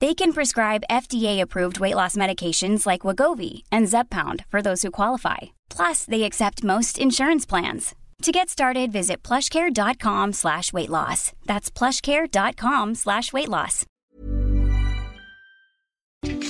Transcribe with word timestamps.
They 0.00 0.14
can 0.14 0.32
prescribe 0.32 0.84
FDA-approved 0.88 1.80
weight 1.80 1.96
loss 1.96 2.14
medications 2.14 2.86
like 2.86 3.00
Wagovi 3.02 3.64
and 3.72 3.88
Zepbound 3.88 4.44
for 4.48 4.62
those 4.62 4.82
who 4.82 4.92
qualify. 4.92 5.38
Plus, 5.70 6.04
they 6.04 6.22
accept 6.22 6.62
most 6.62 6.98
insurance 6.98 7.44
plans. 7.46 7.94
To 8.22 8.32
get 8.32 8.48
started, 8.48 8.92
visit 8.92 9.22
plushcare.com 9.22 10.32
slash 10.34 10.72
weight 10.72 10.90
loss. 10.90 11.32
That's 11.46 11.70
plushcare.com 11.70 12.94
slash 12.94 13.32
weight 13.32 13.48
loss. 13.48 13.84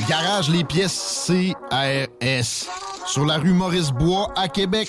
Garage 0.09 0.49
les 0.49 0.65
pièces 0.65 1.27
CRS. 1.27 2.69
Sur 3.07 3.27
la 3.27 3.39
rue 3.39 3.53
Maurice-Bois 3.53 4.33
à 4.37 4.49
Québec. 4.49 4.89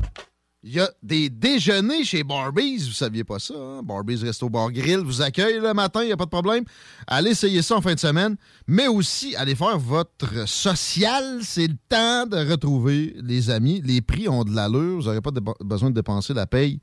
Il 0.63 0.73
y 0.73 0.79
a 0.79 0.91
des 1.01 1.31
déjeuners 1.31 2.03
chez 2.03 2.23
Barbies, 2.23 2.85
vous 2.85 2.93
saviez 2.93 3.23
pas 3.23 3.39
ça, 3.39 3.55
hein? 3.57 3.81
Barbies 3.83 4.17
Resto 4.17 4.47
Bar 4.47 4.71
Grill 4.71 4.99
vous 4.99 5.23
accueille 5.23 5.59
le 5.59 5.73
matin, 5.73 6.03
il 6.03 6.07
n'y 6.07 6.11
a 6.11 6.17
pas 6.17 6.25
de 6.25 6.29
problème. 6.29 6.65
Allez 7.07 7.31
essayer 7.31 7.63
ça 7.63 7.77
en 7.77 7.81
fin 7.81 7.95
de 7.95 7.99
semaine, 7.99 8.35
mais 8.67 8.87
aussi 8.87 9.35
allez 9.35 9.55
faire 9.55 9.79
votre 9.79 10.47
social. 10.47 11.39
C'est 11.41 11.65
le 11.65 11.73
temps 11.89 12.27
de 12.27 12.47
retrouver 12.47 13.15
les 13.23 13.49
amis. 13.49 13.81
Les 13.83 14.01
prix 14.01 14.29
ont 14.29 14.43
de 14.43 14.53
l'allure, 14.53 14.97
vous 14.97 15.05
n'aurez 15.05 15.19
pas 15.19 15.31
besoin 15.61 15.89
de 15.89 15.95
dépenser 15.95 16.35
la 16.35 16.45
paye 16.45 16.79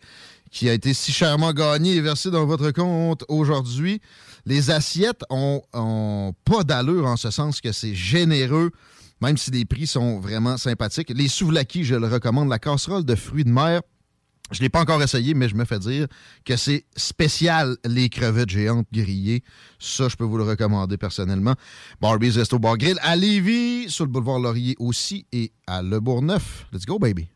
qui 0.50 0.68
a 0.68 0.72
été 0.72 0.92
si 0.92 1.12
chèrement 1.12 1.52
gagnée 1.52 1.94
et 1.94 2.00
versée 2.00 2.32
dans 2.32 2.46
votre 2.46 2.72
compte 2.72 3.24
aujourd'hui. 3.28 4.00
Les 4.44 4.72
assiettes 4.72 5.22
ont, 5.30 5.62
ont 5.72 6.34
pas 6.44 6.64
d'allure 6.64 7.06
en 7.06 7.16
ce 7.16 7.30
sens 7.30 7.60
que 7.60 7.70
c'est 7.70 7.94
généreux 7.94 8.72
même 9.20 9.36
si 9.36 9.50
les 9.50 9.64
prix 9.64 9.86
sont 9.86 10.20
vraiment 10.20 10.56
sympathiques. 10.56 11.10
Les 11.14 11.28
souvlaki, 11.28 11.84
je 11.84 11.94
le 11.94 12.06
recommande. 12.06 12.48
La 12.48 12.58
casserole 12.58 13.04
de 13.04 13.14
fruits 13.14 13.44
de 13.44 13.50
mer, 13.50 13.80
je 14.50 14.58
ne 14.60 14.62
l'ai 14.62 14.68
pas 14.68 14.80
encore 14.80 15.02
essayé, 15.02 15.34
mais 15.34 15.48
je 15.48 15.54
me 15.54 15.64
fais 15.64 15.78
dire 15.78 16.06
que 16.44 16.56
c'est 16.56 16.84
spécial, 16.96 17.76
les 17.84 18.08
crevettes 18.08 18.48
géantes 18.48 18.86
grillées. 18.92 19.42
Ça, 19.78 20.08
je 20.08 20.16
peux 20.16 20.24
vous 20.24 20.38
le 20.38 20.44
recommander 20.44 20.96
personnellement. 20.96 21.54
Barbie's 22.00 22.36
Resto 22.36 22.58
Bar 22.58 22.78
Grill 22.78 22.98
à 23.02 23.16
Lévis, 23.16 23.90
sur 23.90 24.06
le 24.06 24.10
boulevard 24.10 24.38
Laurier 24.38 24.74
aussi, 24.78 25.26
et 25.32 25.52
à 25.66 25.82
Le 25.82 26.00
Bourgneuf. 26.00 26.66
Let's 26.72 26.86
go, 26.86 26.98
baby. 26.98 27.28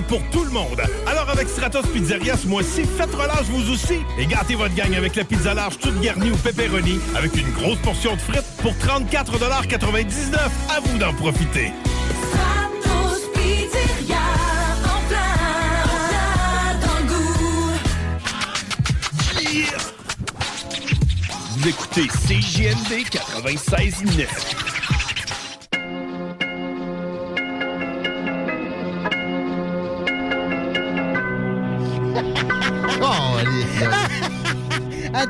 Pour 0.00 0.22
tout 0.30 0.42
le 0.44 0.50
monde. 0.50 0.80
Alors 1.06 1.28
avec 1.28 1.50
Stratos 1.50 1.86
Pizzeria, 1.92 2.34
ce 2.34 2.46
mois-ci, 2.46 2.84
faites 2.96 3.14
relâche 3.14 3.44
vous 3.50 3.70
aussi. 3.70 3.98
Et 4.18 4.24
gâtez 4.24 4.54
votre 4.54 4.74
gang 4.74 4.94
avec 4.94 5.16
la 5.16 5.24
pizza 5.24 5.52
large 5.52 5.76
toute 5.78 6.00
garnie 6.00 6.30
au 6.30 6.36
pepperoni 6.36 6.98
avec 7.14 7.36
une 7.36 7.50
grosse 7.52 7.76
portion 7.80 8.16
de 8.16 8.20
frites 8.20 8.46
pour 8.62 8.72
34,99 8.72 10.34
À 10.74 10.80
vous 10.80 10.96
d'en 10.96 11.12
profiter. 11.12 11.72
Stratos 12.30 13.28
Pizzeria. 13.34 14.16
En 14.82 15.00
plein, 15.08 15.36
en 15.84 15.98
plein 16.08 16.86
dans 16.86 16.98
le 16.98 17.04
goût. 17.12 17.72
Vous 21.58 21.68
écoutez 21.68 22.06
CJMD 22.06 23.04
96.9. 23.10 24.71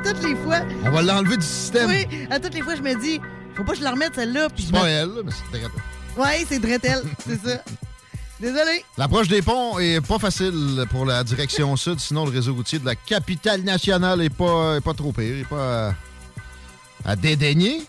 toutes 0.02 0.22
les 0.22 0.34
fois. 0.36 0.60
On 0.84 0.90
va 0.90 1.02
l'enlever 1.02 1.36
du 1.36 1.46
système. 1.46 1.88
Oui, 1.88 2.06
à 2.30 2.38
toutes 2.40 2.54
les 2.54 2.62
fois, 2.62 2.74
je 2.76 2.82
me 2.82 2.94
dis, 3.00 3.20
faut 3.54 3.64
pas 3.64 3.72
que 3.72 3.78
je 3.78 3.84
la 3.84 3.90
remette 3.92 4.14
celle-là. 4.14 4.48
C'est 4.56 4.70
pas 4.72 4.88
elle, 4.88 5.10
mais 5.24 5.32
c'est 5.32 5.58
très 5.58 5.68
Ouais, 6.20 6.44
c'est 6.48 6.58
Dretel, 6.58 7.02
c'est 7.26 7.40
ça. 7.42 7.62
Désolé. 8.40 8.84
L'approche 8.98 9.28
des 9.28 9.40
ponts 9.40 9.78
est 9.78 10.00
pas 10.04 10.18
facile 10.18 10.84
pour 10.90 11.06
la 11.06 11.22
direction 11.22 11.74
sud, 11.76 12.00
sinon 12.00 12.24
le 12.24 12.32
réseau 12.32 12.54
routier 12.54 12.78
de 12.80 12.84
la 12.86 12.96
capitale 12.96 13.62
nationale 13.62 14.20
est 14.20 14.30
pas, 14.34 14.76
est 14.76 14.80
pas 14.80 14.94
trop 14.94 15.12
pire, 15.12 15.36
est 15.38 15.48
pas 15.48 15.90
à, 15.90 17.10
à 17.12 17.16
dédaigner. 17.16 17.82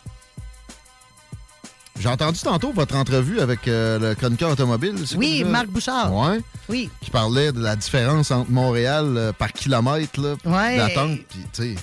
J'ai 2.00 2.10
entendu 2.10 2.40
tantôt 2.40 2.72
votre 2.72 2.96
entrevue 2.96 3.40
avec 3.40 3.68
euh, 3.68 3.98
le 4.00 4.16
chroniqueur 4.16 4.52
automobile. 4.52 4.96
Oui, 5.16 5.42
quoi? 5.42 5.52
Marc 5.52 5.68
Bouchard. 5.68 6.14
Ouais. 6.16 6.40
Oui. 6.70 6.90
Qui 7.02 7.10
parlait 7.12 7.52
de 7.52 7.62
la 7.62 7.76
différence 7.76 8.32
entre 8.32 8.50
Montréal 8.52 9.14
euh, 9.16 9.32
par 9.32 9.54
kilomètre 9.54 10.20
là, 10.20 10.36
Ouais. 10.46 10.94
Puis, 11.30 11.40
tu 11.54 11.64
sais, 11.64 11.76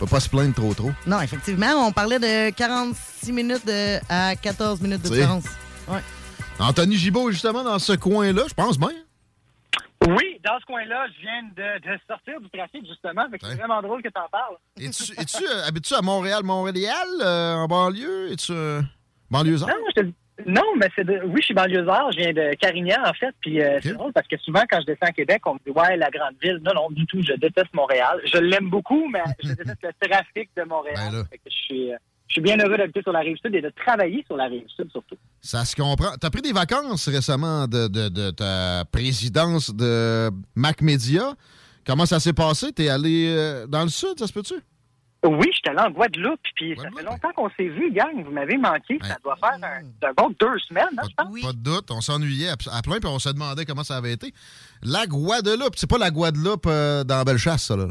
peut 0.00 0.06
pas 0.10 0.20
se 0.20 0.28
plaindre 0.28 0.54
trop 0.54 0.74
trop. 0.74 0.90
Non, 1.06 1.20
effectivement, 1.20 1.86
on 1.86 1.92
parlait 1.92 2.18
de 2.18 2.50
46 2.50 3.32
minutes 3.32 3.66
de- 3.66 3.98
à 4.08 4.34
14 4.36 4.80
minutes 4.80 5.02
de 5.02 5.08
Tu 5.08 5.14
sais. 5.14 5.20
différence. 5.20 5.44
Ouais. 5.88 6.00
Anthony 6.58 6.96
Gibault, 6.96 7.30
justement, 7.30 7.62
dans 7.62 7.78
ce 7.78 7.92
coin-là, 7.94 8.42
je 8.48 8.54
pense 8.54 8.78
bien. 8.78 8.88
Oui, 10.08 10.40
dans 10.44 10.58
ce 10.58 10.64
coin-là, 10.64 11.06
je 11.14 11.20
viens 11.20 11.42
de, 11.54 11.78
de 11.92 11.98
sortir 12.08 12.40
du 12.40 12.48
trafic, 12.50 12.86
justement. 12.86 13.28
fait 13.30 13.38
que 13.38 13.46
C'est 13.46 13.54
vraiment 13.56 13.82
drôle 13.82 14.02
que 14.02 14.08
tu 14.08 14.18
en 14.18 14.28
parles. 14.30 14.56
Es-tu 14.78 15.12
es-tu, 15.20 15.44
euh, 15.46 15.66
habites-tu 15.66 15.94
à 15.94 16.00
Montréal, 16.00 16.42
Montréal, 16.42 17.06
euh, 17.20 17.54
en 17.56 17.66
banlieue? 17.68 18.32
Es-tu 18.32 18.52
euh, 18.52 18.80
banlieusard? 19.30 19.68
Non, 19.68 19.74
je 19.94 20.00
te- 20.02 20.06
non, 20.46 20.62
mais 20.78 20.88
c'est 20.96 21.04
de... 21.04 21.20
oui, 21.24 21.40
je 21.40 21.46
suis 21.46 21.54
banlieusard, 21.54 22.12
je 22.12 22.18
viens 22.18 22.32
de 22.32 22.54
Carignan, 22.54 22.98
en 23.04 23.12
fait. 23.14 23.34
Puis 23.40 23.60
euh, 23.62 23.78
c'est 23.82 23.92
drôle 23.94 24.12
parce 24.12 24.26
que 24.28 24.36
souvent, 24.38 24.62
quand 24.70 24.80
je 24.80 24.86
descends 24.86 25.06
à 25.06 25.12
Québec, 25.12 25.42
on 25.46 25.54
me 25.54 25.58
dit 25.66 25.70
Ouais, 25.74 25.96
la 25.96 26.10
grande 26.10 26.34
ville. 26.42 26.60
Non, 26.64 26.72
non, 26.74 26.90
du 26.90 27.06
tout, 27.06 27.20
je 27.22 27.32
déteste 27.34 27.72
Montréal. 27.74 28.20
Je 28.24 28.38
l'aime 28.38 28.68
beaucoup, 28.70 29.08
mais 29.08 29.22
je 29.42 29.48
déteste 29.54 29.78
le 29.82 30.08
trafic 30.08 30.50
de 30.56 30.62
Montréal. 30.64 31.24
Fait 31.30 31.38
que 31.38 31.42
je 31.50 31.56
suis. 31.64 31.92
euh, 31.92 31.96
Je 32.28 32.34
suis 32.34 32.42
bien 32.42 32.56
heureux 32.58 32.76
d'habiter 32.76 33.02
sur 33.02 33.12
la 33.12 33.20
rive 33.20 33.36
sud 33.44 33.54
et 33.54 33.60
de 33.60 33.70
travailler 33.70 34.22
sur 34.26 34.36
la 34.36 34.44
rive 34.46 34.66
sud 34.76 34.88
surtout. 34.92 35.16
Ça 35.40 35.64
se 35.64 35.74
comprend. 35.74 36.12
T'as 36.20 36.30
pris 36.30 36.42
des 36.42 36.52
vacances 36.52 37.08
récemment 37.08 37.66
de, 37.66 37.88
de- 37.88 38.08
de 38.08 38.30
ta 38.30 38.84
présidence 38.92 39.74
de 39.74 40.30
Mac 40.54 40.80
Media. 40.80 41.34
Comment 41.86 42.06
ça 42.06 42.20
s'est 42.20 42.32
passé? 42.34 42.72
T'es 42.72 42.88
allé 42.88 43.34
euh, 43.36 43.66
dans 43.66 43.82
le 43.82 43.88
sud, 43.88 44.16
ça 44.18 44.26
se 44.28 44.32
peut-tu? 44.32 44.54
Oui, 45.22 45.48
je 45.52 45.58
suis 45.58 45.62
allé 45.68 45.80
en 45.80 45.90
Guadeloupe, 45.90 46.40
puis 46.54 46.74
ça 46.76 46.88
fait 46.96 47.02
longtemps 47.04 47.30
qu'on 47.36 47.50
s'est 47.50 47.68
vu, 47.68 47.92
gang. 47.92 48.24
Vous 48.24 48.30
m'avez 48.30 48.56
manqué. 48.56 48.98
Ça 49.02 49.16
doit 49.22 49.36
faire 49.36 49.52
un, 49.62 50.08
un 50.08 50.12
bon 50.16 50.34
deux 50.40 50.58
semaines, 50.66 50.84
hein, 50.96 51.02
je 51.08 51.14
pense. 51.14 51.40
Pas 51.42 51.52
de 51.52 51.58
doute. 51.58 51.90
On 51.90 52.00
s'ennuyait 52.00 52.48
à, 52.48 52.56
à 52.72 52.80
plein, 52.82 52.98
puis 53.00 53.08
on 53.08 53.18
se 53.18 53.28
demandait 53.28 53.66
comment 53.66 53.84
ça 53.84 53.96
avait 53.96 54.12
été. 54.12 54.32
La 54.82 55.06
Guadeloupe, 55.06 55.74
c'est 55.76 55.88
pas 55.90 55.98
la 55.98 56.10
Guadeloupe 56.10 56.64
euh, 56.66 57.04
dans 57.04 57.22
Bellechasse, 57.24 57.64
ça, 57.64 57.76
là. 57.76 57.88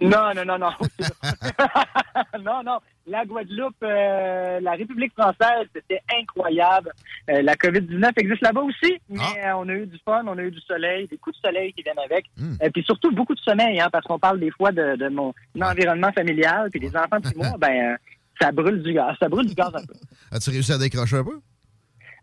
Non, 0.00 0.32
non, 0.34 0.44
non, 0.44 0.58
non. 0.58 0.70
non, 2.42 2.62
non. 2.64 2.78
La 3.06 3.24
Guadeloupe, 3.24 3.82
euh, 3.82 4.60
la 4.60 4.72
République 4.72 5.12
française, 5.12 5.66
c'était 5.74 6.00
incroyable. 6.20 6.92
Euh, 7.30 7.42
la 7.42 7.54
COVID-19 7.54 8.12
existe 8.16 8.42
là-bas 8.42 8.62
aussi, 8.62 9.00
mais 9.08 9.20
euh, 9.44 9.56
on 9.56 9.68
a 9.68 9.72
eu 9.72 9.86
du 9.86 9.98
fun, 10.04 10.24
on 10.26 10.38
a 10.38 10.42
eu 10.42 10.50
du 10.50 10.60
soleil, 10.60 11.08
des 11.08 11.18
coups 11.18 11.36
de 11.36 11.48
soleil 11.48 11.72
qui 11.72 11.82
viennent 11.82 11.98
avec. 11.98 12.26
Et 12.62 12.70
puis 12.70 12.82
surtout 12.84 13.10
beaucoup 13.12 13.34
de 13.34 13.40
sommeil, 13.40 13.80
hein, 13.80 13.88
parce 13.92 14.06
qu'on 14.06 14.18
parle 14.18 14.40
des 14.40 14.50
fois 14.50 14.72
de, 14.72 14.96
de 14.96 15.08
mon 15.08 15.34
environnement 15.60 16.12
familial, 16.12 16.70
puis 16.70 16.80
les 16.80 16.96
enfants 16.96 17.20
de 17.20 17.36
moi, 17.36 17.48
ben, 17.58 17.92
euh, 17.92 17.96
ça 18.40 18.52
brûle 18.52 18.82
du 18.82 18.92
gaz. 18.92 19.16
Ça 19.20 19.28
brûle 19.28 19.46
du 19.46 19.54
gaz 19.54 19.70
un 19.74 19.84
peu. 19.84 19.94
As-tu 20.30 20.50
réussi 20.50 20.72
à 20.72 20.78
décrocher 20.78 21.16
un 21.16 21.24
peu? 21.24 21.40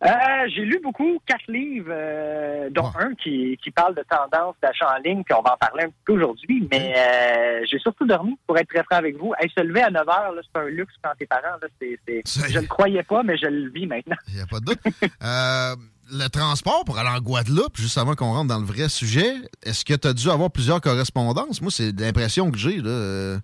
Euh, 0.05 0.09
j'ai 0.55 0.63
lu 0.63 0.79
beaucoup, 0.81 1.19
quatre 1.25 1.45
livres, 1.49 1.89
euh, 1.91 2.69
dont 2.71 2.89
un 2.97 3.13
qui, 3.15 3.57
qui 3.61 3.69
parle 3.69 3.95
de 3.95 4.03
tendance 4.09 4.55
d'achat 4.61 4.95
en 4.95 5.01
ligne, 5.01 5.23
puis 5.25 5.33
on 5.33 5.41
va 5.41 5.55
en 5.55 5.57
parler 5.57 5.83
un 5.83 5.89
petit 5.89 6.03
peu 6.05 6.13
aujourd'hui, 6.13 6.67
mais 6.71 6.93
euh, 6.97 7.65
j'ai 7.69 7.79
surtout 7.79 8.05
dormi, 8.07 8.37
pour 8.47 8.57
être 8.57 8.69
très 8.69 8.83
franc 8.83 8.95
avec 8.95 9.17
vous. 9.17 9.33
Hey, 9.39 9.49
se 9.55 9.61
lever 9.61 9.81
à 9.81 9.89
9 9.91 10.07
heures, 10.07 10.31
là, 10.33 10.41
c'est 10.43 10.61
un 10.61 10.67
luxe 10.67 10.93
quand 11.03 11.11
t'es 11.19 11.25
parent. 11.25 11.57
Là, 11.61 11.67
c'est, 11.81 11.99
c'est- 12.07 12.49
je 12.49 12.59
le 12.59 12.67
croyais 12.67 13.03
pas, 13.03 13.23
mais 13.23 13.37
je 13.37 13.47
le 13.47 13.69
vis 13.71 13.87
maintenant. 13.87 14.15
Il 14.29 14.35
n'y 14.35 14.41
a 14.41 14.45
pas 14.47 14.59
de 14.61 14.65
doute. 14.65 14.79
Euh, 15.21 15.75
le 16.11 16.27
transport 16.29 16.85
pour 16.85 16.97
aller 16.97 17.09
en 17.09 17.19
Guadeloupe, 17.19 17.75
juste 17.77 17.97
avant 17.97 18.15
qu'on 18.15 18.31
rentre 18.31 18.47
dans 18.47 18.59
le 18.59 18.65
vrai 18.65 18.87
sujet, 18.89 19.33
est-ce 19.63 19.83
que 19.85 19.93
tu 19.93 20.07
as 20.07 20.13
dû 20.13 20.29
avoir 20.29 20.49
plusieurs 20.49 20.79
correspondances? 20.81 21.61
Moi, 21.61 21.71
c'est 21.71 21.91
l'impression 21.99 22.49
que 22.49 22.57
j'ai. 22.57 22.75
Il 22.77 23.41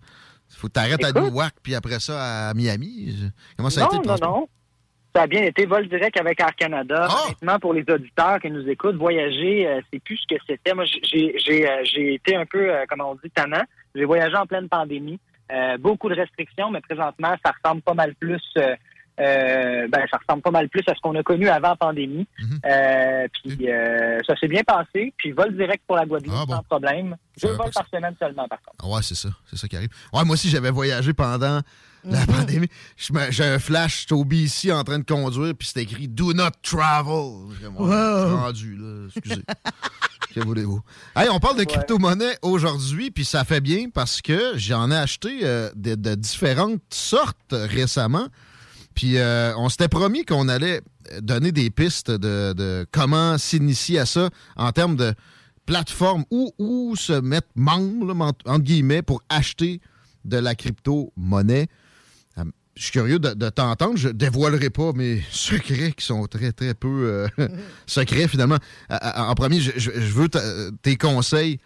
faut 0.50 0.68
que 0.68 0.74
tu 0.74 0.80
arrêtes 0.80 1.04
à. 1.04 1.12
Newark, 1.12 1.56
puis 1.62 1.76
après 1.76 2.00
ça 2.00 2.48
à 2.50 2.54
Miami. 2.54 3.30
Comment 3.58 3.70
ça 3.70 3.82
a 3.82 3.84
non, 3.84 3.90
été 3.90 3.98
le 3.98 4.02
non, 4.04 4.08
transport? 4.16 4.38
non. 4.40 4.48
Ça 5.16 5.22
a 5.22 5.28
bien 5.28 5.44
été 5.44 5.66
vol 5.66 5.88
direct 5.88 6.20
avec 6.20 6.42
Air 6.42 6.54
Canada. 6.58 7.08
Honnêtement, 7.24 7.58
pour 7.58 7.74
les 7.74 7.86
auditeurs 7.90 8.38
qui 8.42 8.52
nous 8.52 8.68
écoutent, 8.68 8.98
voyager, 8.98 9.66
euh, 9.66 9.80
c'est 9.90 10.04
plus 10.04 10.18
ce 10.18 10.36
que 10.36 10.42
c'était. 10.46 10.74
Moi, 10.74 10.84
j'ai 11.04 11.34
j'ai 11.40 11.66
euh, 11.66 11.84
j'ai 11.86 12.16
été 12.16 12.36
un 12.36 12.46
peu, 12.46 12.70
euh, 12.70 12.84
comment 12.90 13.12
on 13.12 13.16
dit, 13.16 13.32
tannant. 13.34 13.64
J'ai 13.96 14.04
voyagé 14.04 14.36
en 14.36 14.46
pleine 14.46 14.68
pandémie. 14.68 15.18
Euh, 15.54 15.78
beaucoup 15.78 16.10
de 16.10 16.16
restrictions, 16.16 16.70
mais 16.70 16.82
présentement, 16.82 17.34
ça 17.46 17.54
ressemble 17.54 17.82
pas 17.82 17.94
mal 17.94 18.14
plus. 18.16 18.44
Euh, 19.20 19.88
ben, 19.88 20.02
ça 20.12 20.18
ressemble 20.18 20.42
pas 20.42 20.52
mal 20.52 20.68
plus 20.70 20.84
à 20.88 20.94
ce 20.96 21.00
qu'on 21.02 21.16
a 21.16 21.24
connu 21.24 21.48
avant 21.48 21.70
la 21.70 21.76
pandémie. 21.76 22.28
Euh, 22.66 23.28
puis 23.34 23.70
euh, 23.72 24.20
ça 24.28 24.36
s'est 24.38 24.48
bien 24.48 24.64
passé. 24.64 25.14
Puis 25.18 25.32
vol 25.32 25.56
direct 25.56 25.84
pour 25.88 25.96
la 25.96 26.06
Guadeloupe, 26.06 26.50
sans 26.50 26.64
problème. 26.64 27.16
Deux 27.42 27.50
vols 27.54 27.72
par 27.74 27.88
semaine 27.94 28.16
seulement, 28.20 28.48
par 28.48 28.60
contre. 28.62 28.78
Ah 28.84 28.88
Ouais, 28.88 29.02
c'est 29.02 29.16
ça. 29.16 29.30
C'est 29.50 29.58
ça 29.58 29.68
qui 29.68 29.76
arrive. 29.78 29.90
Ouais, 30.14 30.24
moi 30.24 30.34
aussi, 30.34 30.50
j'avais 30.50 30.72
voyagé 30.72 31.14
pendant 31.14 31.62
la 32.04 32.26
pandémie. 32.28 32.68
Je 32.98 33.14
me- 33.14 33.32
J'ai 33.32 33.44
un 33.46 33.58
flash, 33.60 34.02
j'étais 34.02 34.14
au 34.14 34.24
BC 34.26 34.72
en 34.72 34.84
train 34.84 35.00
de 35.00 35.04
conduire, 35.06 35.54
puis 35.58 35.68
c'était 35.68 35.84
écrit 35.84 36.08
Do 36.08 36.34
not 36.34 36.52
travel. 36.62 37.56
Suis 37.58 37.66
rendu, 38.36 38.76
là. 38.78 39.08
Excusez. 39.16 39.44
que 40.36 40.40
voulez-vous? 40.42 40.82
Hey, 41.16 41.30
on 41.30 41.40
parle 41.40 41.58
de 41.58 41.64
crypto-monnaie 41.64 42.38
aujourd'hui, 42.42 43.10
puis 43.12 43.24
ça 43.26 43.44
fait 43.46 43.62
bien 43.62 43.90
parce 43.94 44.22
que 44.22 44.52
j'en 44.58 44.92
ai 44.92 44.98
acheté 44.98 45.42
de, 45.42 45.96
de 45.96 46.16
différentes 46.16 46.82
sortes 46.90 47.54
récemment. 47.54 48.28
Puis 48.96 49.18
euh, 49.18 49.54
on 49.58 49.70
s'était 49.70 49.90
promis 49.90 50.24
qu'on 50.24 50.48
allait 50.48 50.82
donner 51.22 51.52
des 51.52 51.70
pistes 51.70 52.10
de, 52.10 52.88
comment 52.92 53.38
s'initier 53.38 54.00
à 54.00 54.06
ça 54.06 54.30
en 54.56 54.72
termes 54.72 54.96
de 54.96 55.14
plateforme 55.66 56.24
où, 56.32 56.96
se 56.96 57.14
mettre 57.14 57.48
membre, 57.56 58.16
entre 58.46 58.60
guillemets, 58.60 59.02
pour 59.02 59.22
acheter 59.30 59.82
de 60.24 60.38
la 60.38 60.56
crypto-monnaie. 60.56 61.68
Euh, 62.38 62.44
Je 62.76 62.84
suis 62.84 62.92
curieux 62.92 63.20
de, 63.20 63.50
t'entendre. 63.50 63.98
Je 63.98 64.10
dévoilerai 64.10 64.70
pas 64.70 64.94
mes 64.94 65.22
secrets 65.32 65.92
qui 65.92 66.06
sont 66.06 66.26
très, 66.28 66.54
très 66.54 66.74
peu 66.74 67.28
euh, 67.38 67.48
secrets 67.86 68.28
finalement. 68.28 68.58
En 68.90 69.36
premier, 69.36 69.60
je, 69.60 69.92
veux 69.92 70.30
tes 70.82 70.96
conseils. 70.96 71.60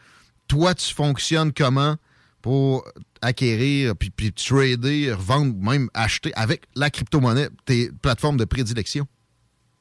Toi, 0.47 0.73
tu 0.73 0.93
fonctionnes 0.93 1.53
comment? 1.53 1.95
Pour 2.41 2.85
acquérir, 3.21 3.95
puis, 3.97 4.09
puis 4.09 4.31
trader, 4.31 5.13
revendre, 5.13 5.55
même 5.57 5.89
acheter 5.93 6.31
avec 6.35 6.63
la 6.75 6.89
crypto-monnaie, 6.89 7.49
tes 7.65 7.89
plateformes 8.01 8.37
de 8.37 8.45
prédilection? 8.45 9.05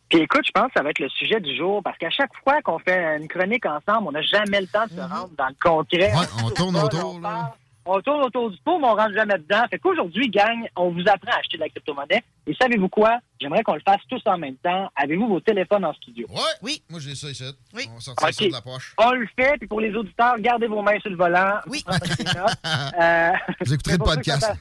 Puis 0.08 0.20
écoute, 0.20 0.42
je 0.46 0.52
pense 0.52 0.68
que 0.68 0.72
ça 0.76 0.82
va 0.82 0.90
être 0.90 1.00
le 1.00 1.08
sujet 1.10 1.38
du 1.40 1.54
jour 1.54 1.82
parce 1.82 1.98
qu'à 1.98 2.10
chaque 2.10 2.30
fois 2.42 2.62
qu'on 2.62 2.78
fait 2.78 3.18
une 3.18 3.28
chronique 3.28 3.66
ensemble, 3.66 4.08
on 4.08 4.12
n'a 4.12 4.22
jamais 4.22 4.60
le 4.62 4.66
temps 4.66 4.86
de 4.86 4.92
se 4.92 5.00
rendre 5.00 5.30
dans 5.36 5.48
le 5.48 5.56
concret. 5.60 6.12
on 6.42 6.50
tourne 6.50 6.76
autour, 6.82 7.20
parle, 7.20 7.52
on 7.88 8.00
tourne 8.00 8.22
autour 8.22 8.50
du 8.50 8.56
pot, 8.58 8.78
mais 8.78 8.86
on 8.86 8.94
rentre 8.94 9.14
jamais 9.14 9.38
dedans. 9.38 9.64
Fait 9.70 9.78
qu'aujourd'hui, 9.78 10.28
gang, 10.28 10.66
on 10.76 10.90
vous 10.90 11.00
apprend 11.02 11.32
à 11.32 11.38
acheter 11.38 11.56
de 11.56 11.62
la 11.62 11.68
crypto-monnaie. 11.68 12.22
Et 12.46 12.54
savez-vous 12.60 12.88
quoi? 12.88 13.18
J'aimerais 13.40 13.62
qu'on 13.62 13.74
le 13.74 13.80
fasse 13.86 14.00
tous 14.08 14.22
en 14.26 14.38
même 14.38 14.56
temps. 14.56 14.90
Avez-vous 14.96 15.28
vos 15.28 15.40
téléphones 15.40 15.84
en 15.84 15.92
studio? 15.94 16.26
Ouais. 16.30 16.36
Oui. 16.62 16.82
Moi, 16.88 17.00
j'ai 17.00 17.14
ça 17.14 17.28
ici. 17.30 17.44
Oui. 17.74 17.84
On 17.90 17.94
va 17.94 18.00
sortir 18.00 18.28
ça 18.32 18.44
de 18.46 18.52
la 18.52 18.60
poche. 18.60 18.94
On 18.98 19.10
le 19.12 19.26
fait, 19.36 19.56
puis 19.58 19.66
pour 19.68 19.80
les 19.80 19.94
auditeurs, 19.94 20.38
gardez 20.38 20.66
vos 20.66 20.82
mains 20.82 20.98
sur 21.00 21.10
le 21.10 21.16
volant. 21.16 21.58
Oui. 21.66 21.82
Vous 21.88 21.94
écouterez 23.74 23.96
le 23.96 24.04
podcast. 24.04 24.52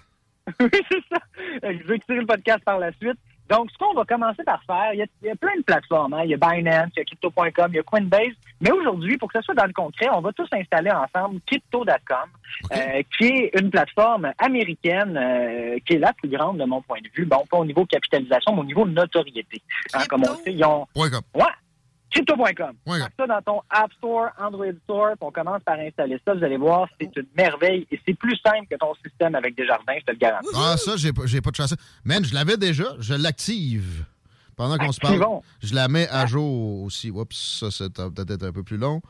oui, 0.60 0.70
c'est 0.90 1.04
ça. 1.12 1.18
Euh, 1.66 1.74
Vous 1.86 1.94
écouterez 1.94 2.20
le 2.20 2.26
podcast 2.26 2.64
par 2.64 2.80
la 2.80 2.92
suite. 2.94 3.18
Donc, 3.50 3.72
ce 3.72 3.78
qu'on 3.78 3.94
va 3.94 4.04
commencer 4.06 4.44
par 4.44 4.62
faire, 4.64 4.94
il 4.94 5.00
y 5.00 5.02
a, 5.02 5.06
il 5.22 5.28
y 5.28 5.32
a 5.32 5.36
plein 5.36 5.56
de 5.58 5.64
plateformes. 5.64 6.14
hein. 6.14 6.22
Il 6.24 6.32
y 6.32 6.34
a 6.34 6.38
Binance, 6.38 6.90
il 6.96 7.00
y 7.00 7.02
a 7.02 7.06
Crypto.com, 7.06 7.68
il 7.70 7.76
y 7.76 7.80
a 7.80 7.84
Coinbase. 7.84 8.34
Mais 8.62 8.72
aujourd'hui, 8.72 9.18
pour 9.18 9.32
que 9.32 9.40
ce 9.40 9.44
soit 9.46 9.56
dans 9.56 9.66
le 9.66 9.74
concret, 9.74 10.08
on 10.14 10.22
va 10.22 10.32
tous 10.34 10.48
installer 10.52 10.92
ensemble 10.92 11.40
Crypto.com, 11.46 12.30
euh, 12.74 13.02
qui 13.18 13.26
est 13.26 13.52
une 13.60 13.70
plateforme 13.70 14.32
américaine 14.38 15.18
euh, 15.18 15.78
qui 15.86 15.94
est 15.94 16.00
la 16.00 16.14
plus 16.14 16.30
grande 16.30 16.58
de 16.58 16.66
mon 16.66 16.82
point 16.82 17.00
de 17.02 17.10
vue. 17.14 17.26
Bon, 17.26 17.46
pas 17.50 17.58
au 17.58 17.66
niveau 17.66 17.86
capitalisation, 17.86 18.54
mais 18.54 18.62
au 18.62 18.66
niveau 18.66 18.86
notoriété. 18.86 19.62
Hein, 19.94 20.04
comme 20.10 20.24
on 20.24 20.36
sait, 20.36 20.54
ils 20.54 20.64
ont... 20.66 20.88
Ouais. 21.36 21.44
Crypto.com. 22.12 22.76
Ça 23.18 23.28
dans 23.28 23.42
ton 23.42 23.62
App 23.70 23.92
Store, 23.94 24.30
Android 24.40 24.66
Store, 24.84 25.12
puis 25.12 25.28
on 25.28 25.32
commence 25.32 25.62
par 25.64 25.78
installer 25.80 26.20
ça. 26.26 26.34
Vous 26.34 26.44
allez 26.44 26.58
voir, 26.58 26.88
c'est 27.00 27.16
une 27.16 27.28
merveille 27.36 27.86
et 27.92 28.00
c'est 28.06 28.14
plus 28.14 28.38
simple 28.46 28.68
que 28.70 28.76
ton 28.76 28.94
système 29.04 29.36
avec 29.36 29.56
Desjardins, 29.56 29.96
je 30.00 30.06
te 30.06 30.12
le 30.12 30.18
garantis. 30.18 30.48
Ah, 30.56 30.76
ça, 30.78 30.96
j'ai 30.96 31.12
pas, 31.14 31.26
j'ai 31.26 31.42
pas 31.42 31.52
de 31.52 31.56
chance. 31.56 31.76
Man, 32.04 32.24
je 32.24 32.34
l'avais 32.34 32.58
déjà, 32.58 32.86
je 33.00 33.14
l'active. 33.14 34.06
Pendant 34.56 34.78
qu'on 34.78 34.92
se 34.92 35.00
parle, 35.00 35.24
je 35.62 35.76
la 35.76 35.88
mets 35.88 36.10
à 36.10 36.26
jour 36.26 36.84
aussi. 36.84 37.12
Oups, 37.12 37.60
ça, 37.60 37.70
c'est 37.70 37.94
peut-être 37.94 38.44
un 38.44 38.52
peu 38.52 38.64
plus 38.64 38.78
long. 38.78 39.02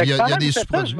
Il 0.00 0.08
y 0.08 0.12
a, 0.12 0.30
y 0.30 0.38
des 0.38 0.52
sous-produits. 0.52 0.96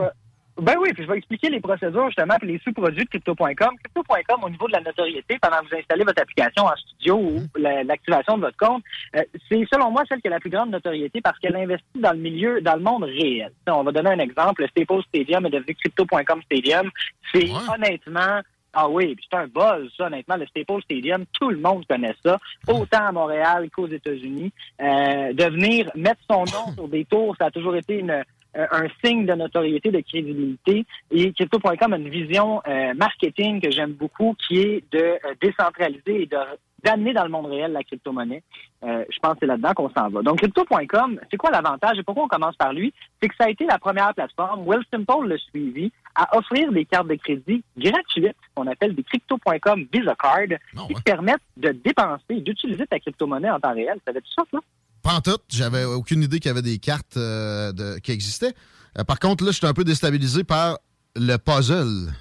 Ben 0.62 0.76
oui, 0.80 0.92
puis 0.94 1.02
je 1.04 1.08
vais 1.10 1.18
expliquer 1.18 1.50
les 1.50 1.60
procédures 1.60 2.06
justement 2.06 2.36
puis 2.38 2.48
les 2.52 2.58
sous-produits 2.60 3.04
de 3.04 3.08
Crypto.com. 3.08 3.46
Crypto.com, 3.56 4.44
au 4.44 4.48
niveau 4.48 4.68
de 4.68 4.72
la 4.72 4.80
notoriété, 4.80 5.36
pendant 5.42 5.58
que 5.58 5.68
vous 5.70 5.76
installez 5.76 6.04
votre 6.04 6.22
application 6.22 6.64
en 6.64 6.76
studio 6.76 7.16
ou 7.18 7.42
la- 7.58 7.82
l'activation 7.82 8.36
de 8.36 8.42
votre 8.42 8.56
compte, 8.56 8.82
euh, 9.16 9.22
c'est 9.48 9.64
selon 9.72 9.90
moi 9.90 10.04
celle 10.08 10.20
qui 10.20 10.28
a 10.28 10.30
la 10.30 10.38
plus 10.40 10.50
grande 10.50 10.70
notoriété 10.70 11.20
parce 11.20 11.36
qu'elle 11.40 11.56
investit 11.56 11.84
dans 11.98 12.12
le 12.12 12.18
milieu, 12.18 12.60
dans 12.60 12.76
le 12.76 12.80
monde 12.82 13.02
réel. 13.02 13.50
On 13.66 13.82
va 13.82 13.90
donner 13.90 14.10
un 14.10 14.18
exemple. 14.20 14.62
Le 14.62 14.68
Staples 14.68 15.02
Stadium 15.08 15.44
est 15.46 15.50
devenu 15.50 15.74
Crypto.com 15.74 16.42
Stadium. 16.44 16.90
C'est 17.34 17.48
honnêtement... 17.74 18.40
Ah 18.74 18.88
oui, 18.88 19.14
c'est 19.20 19.36
un 19.36 19.46
buzz, 19.48 19.90
ça, 19.98 20.06
honnêtement. 20.06 20.36
Le 20.36 20.46
Staples 20.46 20.80
Stadium, 20.84 21.24
tout 21.38 21.50
le 21.50 21.58
monde 21.58 21.84
connaît 21.86 22.14
ça, 22.24 22.38
autant 22.66 23.06
à 23.08 23.12
Montréal 23.12 23.68
qu'aux 23.70 23.86
États-Unis. 23.88 24.50
Euh, 24.80 25.32
de 25.34 25.44
venir 25.44 25.90
mettre 25.94 26.20
son 26.30 26.44
nom 26.44 26.72
sur 26.74 26.88
des 26.88 27.04
tours, 27.04 27.36
ça 27.38 27.46
a 27.46 27.50
toujours 27.50 27.76
été 27.76 27.98
une, 27.98 28.24
un 28.54 28.86
signe 29.04 29.26
de 29.26 29.34
notoriété, 29.34 29.90
de 29.90 30.00
crédibilité. 30.00 30.84
Et 31.10 31.32
Crypto.com 31.32 31.92
a 31.92 31.96
une 31.96 32.08
vision 32.08 32.62
euh, 32.66 32.94
marketing 32.94 33.60
que 33.60 33.70
j'aime 33.70 33.92
beaucoup, 33.92 34.34
qui 34.46 34.58
est 34.60 34.84
de 34.92 34.98
euh, 34.98 35.34
décentraliser 35.40 36.22
et 36.22 36.26
de 36.26 36.36
d'amener 36.82 37.12
dans 37.12 37.22
le 37.22 37.28
monde 37.28 37.46
réel 37.46 37.72
la 37.72 37.82
crypto-monnaie. 37.82 38.42
Euh, 38.84 39.04
je 39.08 39.18
pense 39.20 39.34
que 39.34 39.38
c'est 39.40 39.46
là-dedans 39.46 39.72
qu'on 39.72 39.90
s'en 39.90 40.08
va. 40.08 40.22
Donc, 40.22 40.38
Crypto.com, 40.38 41.20
c'est 41.30 41.36
quoi 41.36 41.50
l'avantage 41.50 41.98
et 41.98 42.02
pourquoi 42.02 42.24
on 42.24 42.28
commence 42.28 42.56
par 42.56 42.72
lui? 42.72 42.92
C'est 43.20 43.28
que 43.28 43.36
ça 43.36 43.44
a 43.44 43.50
été 43.50 43.64
la 43.66 43.78
première 43.78 44.12
plateforme, 44.14 44.66
Will 44.66 44.82
Simple 44.92 45.28
l'a 45.28 45.38
suivi, 45.38 45.92
à 46.14 46.36
offrir 46.36 46.72
des 46.72 46.84
cartes 46.84 47.06
de 47.06 47.14
crédit 47.14 47.62
gratuites, 47.76 48.36
qu'on 48.54 48.66
appelle 48.66 48.94
des 48.94 49.04
Crypto.com 49.04 49.86
Visa 49.92 50.14
Card, 50.16 50.58
qui 50.88 50.94
te 50.94 51.02
permettent 51.02 51.40
de 51.56 51.70
dépenser 51.70 52.22
et 52.30 52.40
d'utiliser 52.40 52.86
ta 52.86 52.98
crypto-monnaie 52.98 53.50
en 53.50 53.60
temps 53.60 53.74
réel. 53.74 53.98
Ça 54.04 54.12
fait 54.12 54.24
ça, 54.36 54.42
ça? 54.50 54.58
Pas 54.58 54.81
en 55.10 55.20
tout, 55.20 55.38
j'avais 55.48 55.84
aucune 55.84 56.22
idée 56.22 56.38
qu'il 56.38 56.48
y 56.48 56.52
avait 56.52 56.62
des 56.62 56.78
cartes 56.78 57.16
euh, 57.16 57.72
de- 57.72 57.98
qui 57.98 58.12
existaient. 58.12 58.54
Euh, 58.98 59.04
par 59.04 59.18
contre, 59.18 59.44
là, 59.44 59.50
j'étais 59.52 59.66
un 59.66 59.74
peu 59.74 59.84
déstabilisé 59.84 60.44
par 60.44 60.78
le 61.16 61.36
puzzle. 61.38 62.12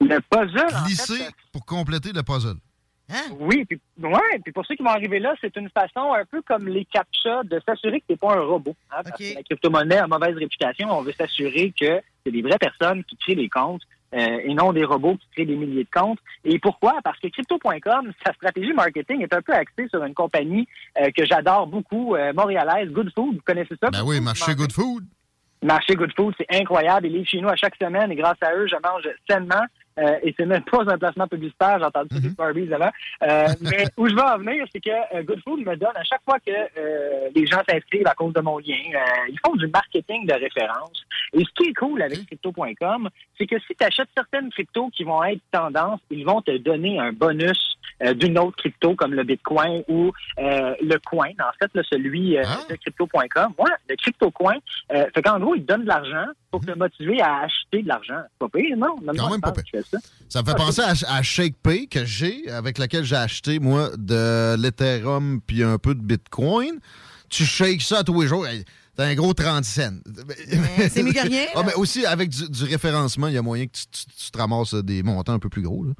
Le 0.00 0.18
puzzle, 0.30 0.74
en 0.76 0.84
Glisser 0.86 1.16
fait, 1.18 1.30
pour 1.52 1.64
compléter 1.66 2.12
le 2.12 2.22
puzzle. 2.22 2.56
Oui, 3.40 3.64
puis 3.64 3.80
ouais, 4.00 4.38
puis 4.44 4.52
pour 4.52 4.64
ceux 4.64 4.76
qui 4.76 4.84
vont 4.84 4.90
arriver 4.90 5.18
là, 5.18 5.34
c'est 5.40 5.54
une 5.56 5.68
façon 5.70 6.12
un 6.14 6.24
peu 6.24 6.42
comme 6.42 6.68
les 6.68 6.84
captcha 6.84 7.42
de 7.42 7.60
s'assurer 7.66 8.00
que 8.00 8.06
t'es 8.06 8.16
pas 8.16 8.36
un 8.36 8.40
robot. 8.42 8.76
hein, 8.92 9.00
parce 9.04 9.18
que 9.18 9.34
la 9.34 9.42
crypto-monnaie 9.42 9.96
a 9.98 10.06
mauvaise 10.06 10.36
réputation. 10.36 10.88
On 10.96 11.02
veut 11.02 11.12
s'assurer 11.12 11.74
que 11.78 12.00
c'est 12.24 12.30
des 12.30 12.40
vraies 12.40 12.58
personnes 12.58 13.02
qui 13.04 13.16
créent 13.16 13.34
les 13.34 13.48
comptes 13.48 13.82
euh, 14.14 14.40
et 14.44 14.54
non 14.54 14.72
des 14.72 14.84
robots 14.84 15.16
qui 15.16 15.26
créent 15.34 15.46
des 15.46 15.56
milliers 15.56 15.84
de 15.84 15.90
comptes. 15.92 16.18
Et 16.44 16.58
pourquoi? 16.58 16.94
Parce 17.04 17.18
que 17.18 17.28
Crypto.com, 17.28 18.12
sa 18.26 18.32
stratégie 18.34 18.72
marketing 18.72 19.22
est 19.22 19.34
un 19.34 19.42
peu 19.42 19.52
axée 19.52 19.88
sur 19.88 20.04
une 20.04 20.14
compagnie 20.14 20.66
euh, 21.00 21.10
que 21.16 21.24
j'adore 21.24 21.66
beaucoup, 21.66 22.14
euh, 22.14 22.32
montréalaise, 22.32 22.90
Good 22.90 23.12
Food. 23.14 23.36
Vous 23.36 23.42
connaissez 23.44 23.74
ça? 23.80 23.90
Ben 23.90 24.02
oui, 24.04 24.20
marché 24.20 24.54
Good 24.54 24.72
Food. 24.72 25.04
Marché 25.62 25.94
Good 25.94 26.12
Food, 26.16 26.34
c'est 26.38 26.56
incroyable. 26.58 27.06
Ils 27.06 27.12
livrent 27.12 27.28
chez 27.28 27.40
nous 27.40 27.48
à 27.48 27.56
chaque 27.56 27.76
semaine 27.76 28.10
et 28.10 28.16
grâce 28.16 28.38
à 28.40 28.54
eux, 28.54 28.66
je 28.66 28.76
mange 28.82 29.06
sainement. 29.28 29.64
Euh, 29.98 30.18
et 30.22 30.34
c'est 30.36 30.46
même 30.46 30.62
pas 30.62 30.82
un 30.86 30.98
placement 30.98 31.26
publicitaire, 31.26 31.78
j'ai 31.78 31.84
entendu 31.84 32.08
ça 32.14 32.20
des 32.20 32.28
Barbies 32.30 32.72
avant. 32.72 32.90
Euh, 33.22 33.46
mais 33.60 33.86
où 33.96 34.08
je 34.08 34.14
veux 34.14 34.22
en 34.22 34.38
venir, 34.38 34.64
c'est 34.72 34.80
que 34.80 34.90
euh, 34.90 35.22
Good 35.22 35.40
Food 35.42 35.60
me 35.60 35.76
donne 35.76 35.96
à 35.96 36.04
chaque 36.04 36.22
fois 36.24 36.38
que 36.38 36.52
euh, 36.52 37.28
les 37.34 37.46
gens 37.46 37.60
s'inscrivent 37.68 38.06
à 38.06 38.14
cause 38.14 38.32
de 38.32 38.40
mon 38.40 38.58
lien, 38.58 38.78
euh, 38.94 39.28
ils 39.28 39.38
font 39.44 39.54
du 39.56 39.66
marketing 39.68 40.26
de 40.26 40.34
référence. 40.34 41.04
Et 41.32 41.44
ce 41.44 41.50
qui 41.56 41.70
est 41.70 41.74
cool 41.74 42.02
avec 42.02 42.26
crypto.com, 42.26 43.08
c'est 43.38 43.46
que 43.46 43.58
si 43.60 43.74
tu 43.74 43.84
achètes 43.84 44.08
certaines 44.16 44.50
cryptos 44.50 44.90
qui 44.90 45.04
vont 45.04 45.22
être 45.24 45.42
tendance, 45.52 46.00
ils 46.10 46.24
vont 46.24 46.40
te 46.42 46.56
donner 46.56 46.98
un 46.98 47.12
bonus 47.12 47.76
euh, 48.02 48.14
d'une 48.14 48.38
autre 48.38 48.56
crypto 48.56 48.94
comme 48.94 49.14
le 49.14 49.24
Bitcoin 49.24 49.82
ou 49.88 50.12
euh, 50.38 50.74
le 50.82 50.98
coin, 50.98 51.28
en 51.28 51.52
fait, 51.60 51.70
là, 51.74 51.82
celui 51.90 52.38
euh, 52.38 52.42
de 52.68 52.76
crypto.com. 52.76 53.52
Ouais, 53.58 53.70
le 53.88 53.96
CryptoCoin. 53.96 54.56
Euh, 54.92 55.06
fait 55.14 55.22
qu'en 55.22 55.38
gros, 55.38 55.54
ils 55.54 55.62
te 55.62 55.72
donnent 55.72 55.82
de 55.82 55.88
l'argent 55.88 56.26
pour 56.50 56.64
te 56.64 56.72
motiver 56.72 57.20
à 57.20 57.40
acheter 57.42 57.82
de 57.82 57.88
l'argent. 57.88 58.22
C'est 58.32 58.38
Pas 58.38 58.58
pire, 58.58 58.76
non? 58.76 58.96
Même 59.02 59.16
Quand 59.16 59.22
moi, 59.22 59.30
même 59.32 59.40
pas 59.40 59.52
ça. 59.90 59.98
Ça 60.28 60.42
me 60.42 60.46
fait 60.46 60.52
Ah, 60.54 60.58
penser 60.58 60.80
à, 60.82 60.94
à 61.14 61.22
ShakePay 61.22 61.86
que 61.88 62.04
j'ai, 62.04 62.48
avec 62.50 62.78
laquelle 62.78 63.04
j'ai 63.04 63.16
acheté, 63.16 63.58
moi, 63.58 63.90
de 63.96 64.54
l'Ethereum 64.56 65.40
puis 65.46 65.62
un 65.62 65.78
peu 65.78 65.94
de 65.94 66.00
Bitcoin. 66.02 66.78
Tu 67.28 67.44
shakes 67.44 67.82
ça 67.82 67.98
à 67.98 68.04
tous 68.04 68.20
les 68.20 68.28
jours. 68.28 68.46
T'as 68.96 69.04
un 69.06 69.14
gros 69.14 69.32
30 69.34 69.64
cents. 69.64 69.90
c'est 70.90 71.02
mieux 71.02 71.12
que 71.12 71.26
rien, 71.26 71.46
Ah, 71.54 71.62
mais 71.64 71.74
aussi, 71.74 72.04
avec 72.06 72.28
du, 72.30 72.48
du 72.48 72.64
référencement, 72.64 73.28
il 73.28 73.34
y 73.34 73.38
a 73.38 73.42
moyen 73.42 73.66
que 73.66 73.72
tu, 73.72 73.84
tu- 73.86 74.24
tu 74.24 74.30
te 74.30 74.38
ramasses 74.38 74.74
des 74.74 75.02
montants 75.02 75.32
un 75.34 75.38
peu 75.38 75.48
plus 75.48 75.62
gros. 75.62 75.84
là. 75.84 75.92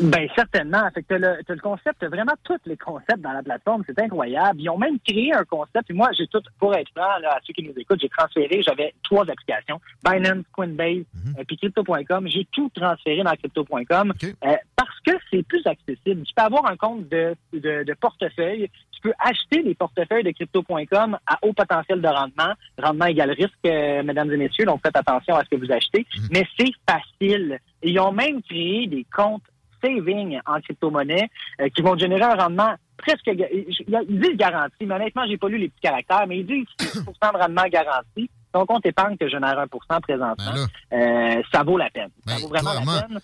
Ben 0.00 0.28
certainement. 0.34 0.88
Fait 0.92 1.02
que 1.02 1.08
t'as 1.08 1.18
le, 1.18 1.38
t'as 1.46 1.54
le 1.54 1.60
concept, 1.60 2.04
vraiment 2.04 2.32
tous 2.42 2.58
les 2.66 2.76
concepts 2.76 3.20
dans 3.20 3.32
la 3.32 3.42
plateforme. 3.42 3.84
C'est 3.86 3.98
incroyable. 4.00 4.60
Ils 4.60 4.68
ont 4.68 4.78
même 4.78 4.98
créé 5.06 5.32
un 5.32 5.44
concept. 5.44 5.90
Et 5.90 5.92
moi, 5.92 6.10
j'ai 6.18 6.26
tout, 6.26 6.42
pour 6.58 6.74
être 6.74 6.90
franc, 6.90 7.18
là, 7.20 7.34
à 7.34 7.38
ceux 7.44 7.52
qui 7.52 7.62
nous 7.62 7.74
écoutent, 7.76 8.00
j'ai 8.00 8.08
transféré, 8.08 8.62
j'avais 8.62 8.92
trois 9.04 9.22
applications. 9.22 9.80
Binance, 10.04 10.44
Coinbase, 10.52 11.04
euh, 11.38 11.44
puis 11.46 11.56
Crypto.com. 11.56 12.28
J'ai 12.28 12.46
tout 12.50 12.70
transféré 12.74 13.22
dans 13.22 13.32
Crypto.com 13.32 14.12
euh, 14.22 14.56
parce 14.76 15.00
que 15.06 15.12
c'est 15.30 15.42
plus 15.44 15.64
accessible. 15.66 16.24
Tu 16.24 16.34
peux 16.34 16.42
avoir 16.42 16.66
un 16.66 16.76
compte 16.76 17.08
de, 17.08 17.34
de, 17.52 17.84
de 17.84 17.94
portefeuille. 17.94 18.68
Tu 18.92 19.00
peux 19.00 19.12
acheter 19.20 19.62
les 19.62 19.74
portefeuilles 19.74 20.24
de 20.24 20.32
Crypto.com 20.32 21.18
à 21.26 21.38
haut 21.42 21.52
potentiel 21.52 22.00
de 22.00 22.08
rendement. 22.08 22.52
Rendement 22.82 23.06
égal 23.06 23.30
risque, 23.30 23.52
euh, 23.66 24.02
mesdames 24.02 24.32
et 24.32 24.36
messieurs. 24.36 24.64
Donc, 24.64 24.80
faites 24.84 24.96
attention 24.96 25.36
à 25.36 25.44
ce 25.44 25.50
que 25.50 25.56
vous 25.56 25.70
achetez. 25.70 26.04
Mais 26.30 26.44
c'est 26.58 26.72
facile. 26.88 27.60
Ils 27.82 28.00
ont 28.00 28.12
même 28.12 28.42
créé 28.42 28.86
des 28.88 29.06
comptes 29.14 29.42
saving 29.84 30.38
en 30.46 30.60
crypto-monnaie 30.60 31.28
euh, 31.60 31.68
qui 31.74 31.82
vont 31.82 31.96
générer 31.98 32.22
un 32.22 32.34
rendement 32.34 32.74
presque... 32.96 33.26
Ils 33.26 34.20
disent 34.20 34.36
garanti, 34.36 34.86
mais 34.86 34.94
honnêtement, 34.94 35.24
j'ai 35.28 35.36
pas 35.36 35.48
lu 35.48 35.58
les 35.58 35.68
petits 35.68 35.80
caractères, 35.82 36.26
mais 36.26 36.38
ils 36.38 36.46
disent 36.46 36.66
6 36.80 37.04
de 37.04 37.38
rendement 37.38 37.64
garanti. 37.70 38.30
Ton 38.52 38.66
compte 38.66 38.86
épargne 38.86 39.16
te 39.16 39.28
génère 39.28 39.56
1% 39.66 40.00
présentement. 40.00 40.52
Euh, 40.92 41.42
ça 41.52 41.62
vaut 41.64 41.76
la 41.76 41.90
peine. 41.90 42.10
Ça 42.26 42.36
vaut 42.38 42.48
vraiment 42.48 42.72
la 42.72 42.80
peine. 42.80 43.20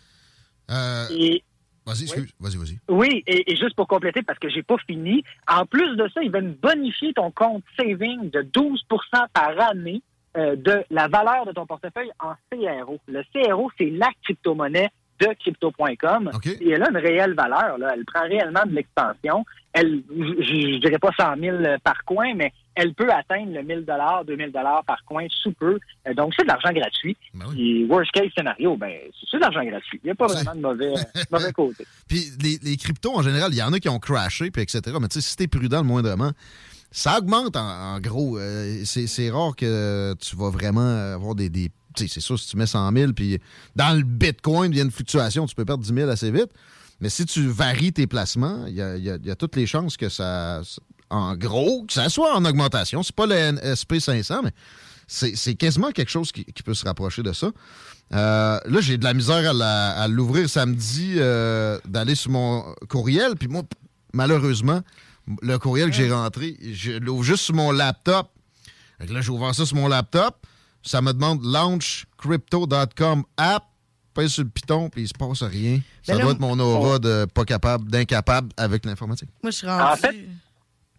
Euh, 0.71 1.07
Et- 1.11 1.45
Vas-y, 1.87 2.03
excuse. 2.03 2.33
Vas-y, 2.39 2.57
vas-y. 2.57 2.79
oui, 2.89 3.23
et, 3.27 3.51
et 3.51 3.57
juste 3.57 3.75
pour 3.75 3.89
compléter, 3.89 4.23
parce 4.23 4.39
que 4.39 4.49
j'ai 4.51 4.63
pas 4.63 4.77
fini, 4.87 5.25
en 5.49 5.65
plus 5.67 5.97
de 5.97 6.09
ça, 6.15 6.23
ils 6.23 6.31
veulent 6.31 6.55
bonifier 6.63 7.13
ton 7.15 7.31
compte 7.33 7.65
saving 7.77 8.31
de 8.31 8.43
12% 8.43 8.79
par 9.33 9.59
année 9.71 10.03
euh, 10.37 10.55
de 10.57 10.85
la 10.91 11.09
valeur 11.09 11.47
de 11.47 11.53
ton 11.53 11.67
portefeuille 11.67 12.11
en 12.21 12.35
CRO. 12.53 12.99
Le 13.09 13.23
CRO, 13.33 13.71
c'est 13.79 13.91
la 13.91 14.09
crypto-monnaie 14.23 14.91
de 15.21 15.35
crypto.com. 15.41 16.31
Et 16.61 16.71
elle 16.71 16.83
a 16.83 16.91
une 16.91 16.97
réelle 16.97 17.35
valeur. 17.35 17.79
Là. 17.79 17.93
Elle 17.95 18.05
prend 18.05 18.23
réellement 18.23 18.65
de 18.67 18.75
l'expansion. 18.75 19.45
Elle, 19.73 20.03
je, 20.11 20.45
je 20.45 20.81
dirais 20.81 20.99
pas 20.99 21.11
100 21.17 21.41
000 21.41 21.57
par 21.85 22.05
coin, 22.05 22.35
mais 22.35 22.53
elle 22.75 22.95
peut 22.95 23.11
atteindre 23.11 23.53
le 23.53 23.63
1000 23.63 23.85
dollars, 23.85 24.25
2000 24.25 24.53
dollars 24.53 24.85
par 24.85 25.05
coin 25.05 25.27
sous 25.29 25.53
peu. 25.53 25.79
Euh, 26.09 26.15
donc, 26.15 26.33
c'est 26.37 26.45
de 26.45 26.49
l'argent 26.49 26.73
gratuit. 26.73 27.17
Et 27.57 27.85
worst 27.85 28.11
case 28.13 28.31
scénario, 28.37 28.77
ben, 28.77 28.93
c'est 29.31 29.37
de 29.37 29.43
l'argent 29.43 29.65
gratuit. 29.65 30.01
Il 30.03 30.07
n'y 30.07 30.11
a 30.11 30.15
pas 30.15 30.27
vraiment 30.27 30.55
de 30.55 30.61
mauvais, 30.61 30.93
euh, 30.93 31.21
mauvais 31.31 31.53
côté. 31.53 31.85
Puis 32.09 32.31
les, 32.43 32.59
les 32.63 32.77
cryptos, 32.77 33.15
en 33.15 33.23
général, 33.23 33.53
il 33.53 33.59
y 33.59 33.63
en 33.63 33.73
a 33.73 33.81
qui 33.81 33.89
ont 33.89 33.99
crashé, 33.99 34.51
puis 34.51 34.63
etc. 34.63 34.81
Mais 35.01 35.09
tu 35.09 35.21
sais, 35.21 35.29
si 35.29 35.37
t'es 35.37 35.47
prudent 35.47 35.79
le 35.79 35.87
moindrement, 35.87 36.31
ça 36.91 37.19
augmente 37.19 37.57
en, 37.57 37.95
en 37.95 38.01
gros. 38.01 38.39
Euh, 38.39 38.83
c'est 38.85 39.31
rare 39.31 39.55
que 39.57 40.15
tu 40.15 40.37
vas 40.37 40.51
vraiment 40.51 41.15
avoir 41.15 41.35
des... 41.35 41.51
tu 41.51 41.71
c'est 41.97 42.21
sûr, 42.21 42.39
si 42.39 42.49
tu 42.49 42.57
mets 42.57 42.67
100 42.67 42.93
000, 42.93 43.13
puis 43.13 43.39
dans 43.77 43.97
le 43.97 44.03
Bitcoin, 44.03 44.73
il 44.73 44.77
y 44.77 44.81
a 44.81 44.85
une 44.85 44.91
fluctuation, 44.91 45.47
tu 45.47 45.55
peux 45.55 45.65
perdre 45.65 45.83
10 45.85 45.93
000 45.95 46.11
assez 46.11 46.31
vite. 46.31 46.51
Mais 47.01 47.09
si 47.09 47.25
tu 47.25 47.47
varies 47.47 47.93
tes 47.93 48.07
placements, 48.07 48.67
il 48.67 48.75
y 48.75 48.83
a, 48.83 48.97
il 48.97 49.05
y 49.05 49.11
a- 49.11 49.17
il 49.17 49.27
y 49.27 49.31
a 49.31 49.37
toutes 49.37 49.57
les 49.57 49.67
chances 49.67 49.97
que 49.97 50.09
ça... 50.09 50.61
En 51.13 51.35
gros, 51.35 51.85
que 51.87 51.93
ça 51.93 52.09
soit 52.09 52.37
en 52.37 52.45
augmentation. 52.45 53.03
C'est 53.03 53.15
pas 53.17 53.27
le 53.27 53.35
NSP 53.35 53.99
500, 53.99 54.43
mais 54.45 54.53
c'est 55.09 55.55
quasiment 55.57 55.91
quelque 55.91 56.11
chose 56.11 56.31
qui, 56.31 56.45
qui 56.45 56.63
peut 56.63 56.75
se 56.75 56.85
rapprocher 56.85 57.25
de 57.25 57.33
ça. 57.33 57.51
Euh, 58.13 58.61
là, 58.65 58.81
j'ai 58.81 58.97
de 58.97 59.03
la 59.03 59.13
misère 59.13 59.51
à 59.61 60.07
l'ouvrir 60.07 60.49
samedi, 60.49 61.15
euh, 61.17 61.81
d'aller 61.85 62.15
sur 62.15 62.31
mon 62.31 62.63
courriel. 62.89 63.35
Puis 63.35 63.49
moi, 63.49 63.63
malheureusement, 64.13 64.83
le 65.43 65.59
courriel 65.59 65.91
que 65.91 65.97
j'ai 65.97 66.13
rentré, 66.13 66.57
je 66.73 66.93
l'ouvre 66.93 67.25
juste 67.25 67.43
sur 67.43 67.55
mon 67.55 67.73
laptop. 67.73 68.31
Là, 69.01 69.21
j'ai 69.21 69.31
ouvert 69.31 69.55
ça 69.55 69.67
sur 69.67 69.77
mon 69.77 69.89
laptop. 69.89 70.47
Ça 70.83 71.03
me 71.03 71.13
demande 71.13 71.43
launchcrypto.com 71.45 73.25
app. 73.37 73.65
Pèse 74.13 74.33
sur 74.33 74.43
le 74.43 74.51
piton, 74.51 74.89
puis 74.91 75.03
il 75.03 75.09
se 75.09 75.15
passe 75.15 75.43
rien. 75.45 75.79
Ça 76.03 76.13
Ben 76.15 76.19
là, 76.19 76.25
doit 76.25 76.33
être 76.33 76.41
mon 76.41 76.59
aura 76.59 76.99
de 76.99 77.27
pas 77.33 77.45
capable, 77.45 77.89
d'incapable 77.89 78.49
avec 78.57 78.85
l'informatique. 78.85 79.29
Moi, 79.43 79.53
je 79.53 79.57
suis 79.59 79.69
En 79.69 79.95
fait, 79.95 80.17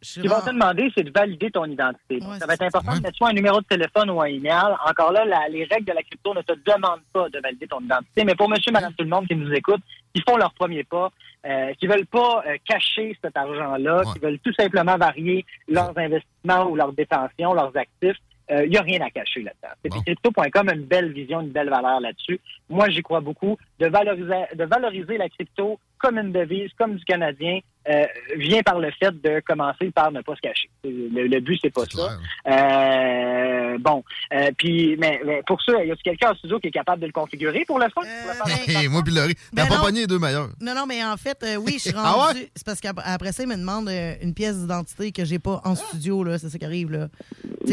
Ce 0.01 0.19
qu'ils 0.21 0.29
vont 0.29 0.39
te 0.39 0.50
demander, 0.50 0.89
c'est 0.95 1.03
de 1.03 1.11
valider 1.13 1.51
ton 1.51 1.65
identité. 1.65 2.19
Ça 2.39 2.45
va 2.47 2.53
être 2.53 2.61
important 2.63 2.95
de 2.95 3.01
mettre 3.01 3.17
soit 3.17 3.29
un 3.29 3.33
numéro 3.33 3.59
de 3.59 3.65
téléphone 3.65 4.09
ou 4.11 4.21
un 4.21 4.25
email. 4.27 4.75
Encore 4.88 5.11
là, 5.11 5.25
la- 5.25 5.50
les 5.50 5.65
règles 5.65 5.85
de 5.85 5.91
la 5.93 6.01
crypto 6.03 6.33
ne 6.33 6.41
te 6.41 6.53
demandent 6.53 7.03
pas 7.11 7.29
de 7.29 7.39
valider 7.39 7.67
ton 7.67 7.81
identité. 7.81 8.23
Mais 8.23 8.33
pour 8.33 8.50
monsieur, 8.50 8.71
madame, 8.71 8.93
tout 8.93 9.03
le 9.03 9.09
monde 9.09 9.27
qui 9.27 9.35
nous 9.35 9.51
écoute, 9.51 9.81
qui 10.15 10.21
font 10.27 10.38
leur 10.38 10.53
premier 10.53 10.83
pas, 10.85 11.11
euh, 11.45 11.73
qui 11.79 11.85
veulent 11.88 12.07
pas 12.07 12.43
euh, 12.47 12.55
cacher 12.65 13.15
cet 13.21 13.35
argent-là, 13.35 14.03
qui 14.13 14.19
veulent 14.19 14.39
tout 14.39 14.53
simplement 14.53 14.97
varier 14.97 15.45
leurs 15.67 15.95
investissements 15.97 16.65
ou 16.69 16.75
leurs 16.77 16.93
détentions, 16.93 17.53
leurs 17.53 17.75
actifs, 17.75 18.17
il 18.51 18.70
n'y 18.70 18.77
a 18.77 18.81
rien 18.81 19.01
à 19.01 19.10
cacher 19.10 19.43
là-dedans. 19.43 19.74
Puis 19.81 20.03
crypto.com 20.05 20.70
a 20.70 20.74
une 20.74 20.84
belle 20.84 21.13
vision, 21.13 21.41
une 21.41 21.51
belle 21.51 21.70
valeur 21.70 22.01
là-dessus. 22.01 22.39
Moi, 22.70 22.89
j'y 22.89 23.01
crois 23.01 23.22
beaucoup. 23.22 23.58
De 23.79 23.88
valoriser, 23.88 24.43
de 24.55 24.63
valoriser 24.65 25.17
la 25.17 25.29
crypto 25.29 25.79
comme 25.98 26.17
une 26.17 26.31
devise, 26.31 26.72
comme 26.77 26.96
du 26.96 27.05
Canadien, 27.05 27.60
euh, 27.89 28.05
vient 28.38 28.61
par 28.61 28.79
le 28.79 28.91
fait 28.91 29.11
de 29.21 29.41
commencer 29.45 29.89
par 29.91 30.11
ne 30.11 30.21
pas 30.21 30.35
se 30.35 30.41
cacher. 30.41 30.69
Le, 30.83 31.27
le 31.27 31.39
but, 31.39 31.59
c'est 31.63 31.73
pas 31.73 31.83
ça. 31.85 32.17
Euh, 32.47 33.77
bon, 33.79 34.03
euh, 34.33 34.51
puis, 34.57 34.95
mais, 35.00 35.19
mais 35.25 35.41
pour 35.47 35.61
ça, 35.63 35.83
y 35.83 35.91
a 35.91 35.95
quelqu'un 35.95 36.31
en 36.31 36.35
studio 36.35 36.59
qui 36.59 36.67
est 36.67 36.71
capable 36.71 37.01
de 37.01 37.07
le 37.07 37.11
configurer 37.11 37.63
pour 37.65 37.79
le 37.79 37.85
fun? 37.89 38.01
Moi, 38.89 39.01
puis 39.03 39.13
Laurie, 39.13 39.35
t'as 39.55 39.65
pas 39.67 39.79
pogné 39.79 40.01
les 40.01 40.07
deux 40.07 40.19
meilleurs. 40.19 40.50
Non, 40.61 40.75
non, 40.75 40.85
mais 40.85 41.03
en 41.03 41.17
fait, 41.17 41.38
euh, 41.43 41.55
oui, 41.55 41.73
je 41.75 41.89
suis 41.89 41.93
Ah 41.97 42.11
rendue. 42.11 42.39
ouais? 42.39 42.51
C'est 42.55 42.65
parce 42.65 42.79
qu'après 42.79 43.31
ça, 43.31 43.43
ils 43.43 43.50
me 43.50 43.55
demandent 43.55 43.89
euh, 43.89 44.13
une 44.21 44.33
pièce 44.33 44.57
d'identité 44.57 45.11
que 45.11 45.25
j'ai 45.25 45.39
pas 45.39 45.61
en 45.63 45.75
studio, 45.75 46.23
là. 46.23 46.38
C'est 46.38 46.50
ça 46.50 46.57
qui 46.57 46.65
arrive, 46.65 46.91
là. 46.91 47.07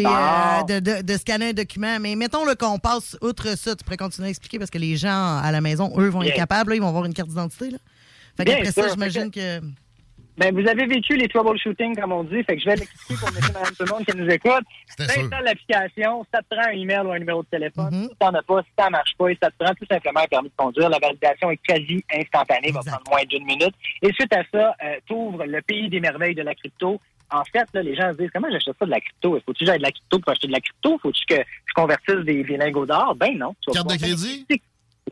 Ah. 0.05 0.61
euh, 0.71 0.81
de, 0.81 0.81
de- 0.81 1.03
de 1.03 1.13
scanner 1.19 1.51
un 1.51 1.53
document. 1.53 1.99
Mais 2.01 2.15
mettons 2.17 2.45
le 2.45 2.55
qu'on 2.55 2.79
passe 2.79 3.17
outre 3.21 3.57
ça, 3.57 3.75
tu 3.77 3.85
pourrais 3.85 3.97
continuer 3.97 4.29
à 4.29 4.31
expliquer 4.31 4.59
parce 4.59 4.71
que 4.71 4.79
les 4.79 4.97
gens 4.97 5.39
à 5.39 5.51
la 5.53 5.61
maison, 5.61 5.93
eux, 5.99 6.09
vont 6.09 6.21
Bien. 6.21 6.31
être 6.31 6.37
capables, 6.37 6.71
là, 6.71 6.77
ils 6.77 6.83
vont 6.83 6.89
avoir 6.89 7.05
une 7.05 7.15
carte 7.15 7.29
d'identité, 7.29 7.71
là. 7.71 7.79
Fait 8.37 8.45
qu'après 8.45 8.71
ça, 8.73 8.89
j'imagine 8.89 9.31
que. 9.31 9.61
Ben, 10.39 10.55
vous 10.55 10.69
avez 10.69 10.87
vécu 10.87 11.17
les 11.17 11.27
troubleshooting, 11.29 11.97
comme 11.97 12.13
on 12.13 12.23
dit, 12.23 12.45
fait 12.45 12.57
que 12.57 12.61
je 12.63 12.67
vais 12.67 12.77
l'expliquer 12.77 13.15
pour 13.21 13.29
monsieur, 13.33 13.53
madame, 13.53 13.75
tout 13.77 13.85
le 13.85 13.91
monde 13.93 14.05
qui 14.07 14.17
nous 14.17 14.29
écoute. 14.31 14.65
T'installes 14.97 15.45
l'application, 15.45 16.25
ça 16.33 16.41
te 16.43 16.55
prend 16.55 16.65
un 16.69 16.73
email 16.79 17.01
ou 17.01 17.11
un 17.11 17.19
numéro 17.19 17.43
de 17.43 17.49
téléphone. 17.49 17.91
Si 18.09 18.17
t'en 18.21 18.33
as 18.35 18.43
pas, 18.43 18.63
si 18.63 18.69
ça 18.79 18.89
marche 18.89 19.15
pas, 19.19 19.29
et 19.31 19.39
ça 19.43 19.51
te 19.51 19.57
prend 19.63 19.75
tout 19.75 19.87
simplement 19.91 20.21
un 20.21 20.27
permis 20.27 20.49
de 20.49 20.55
conduire. 20.57 20.89
La 20.89 20.99
validation 21.01 21.51
est 21.51 21.57
quasi 21.67 22.05
instantanée, 22.15 22.71
va 22.71 22.81
prendre 22.81 23.03
moins 23.11 23.25
d'une 23.29 23.45
minute. 23.45 23.75
Et 24.03 24.13
suite 24.13 24.33
à 24.33 24.43
ça, 24.53 24.77
tu 25.07 25.13
ouvres 25.13 25.45
le 25.45 25.61
pays 25.63 25.89
des 25.89 25.99
merveilles 26.01 26.37
de 26.37 26.43
la 26.43 26.55
crypto. 26.55 27.01
En 27.31 27.43
fait, 27.45 27.67
là, 27.75 27.83
les 27.83 27.95
gens 27.97 28.13
se 28.13 28.19
disent, 28.19 28.31
comment 28.33 28.49
j'achète 28.51 28.77
ça 28.79 28.87
de 28.87 28.91
la 28.91 29.01
crypto? 29.01 29.39
Faut-tu 29.45 29.65
que 29.65 29.67
j'aille 29.67 29.79
de 29.79 29.83
la 29.83 29.91
crypto 29.91 30.19
pour 30.21 30.31
acheter 30.33 30.47
de 30.47 30.53
la 30.53 30.61
crypto? 30.61 30.99
Faut-tu 31.03 31.27
que 31.27 31.35
je 31.67 31.73
convertisse 31.75 32.25
des, 32.25 32.43
des 32.45 32.57
lingots 32.57 32.87
d'or? 32.87 33.15
Ben 33.17 33.37
non. 33.37 33.55
Carte 33.75 33.91
de 33.91 33.97
crédit? 33.97 34.47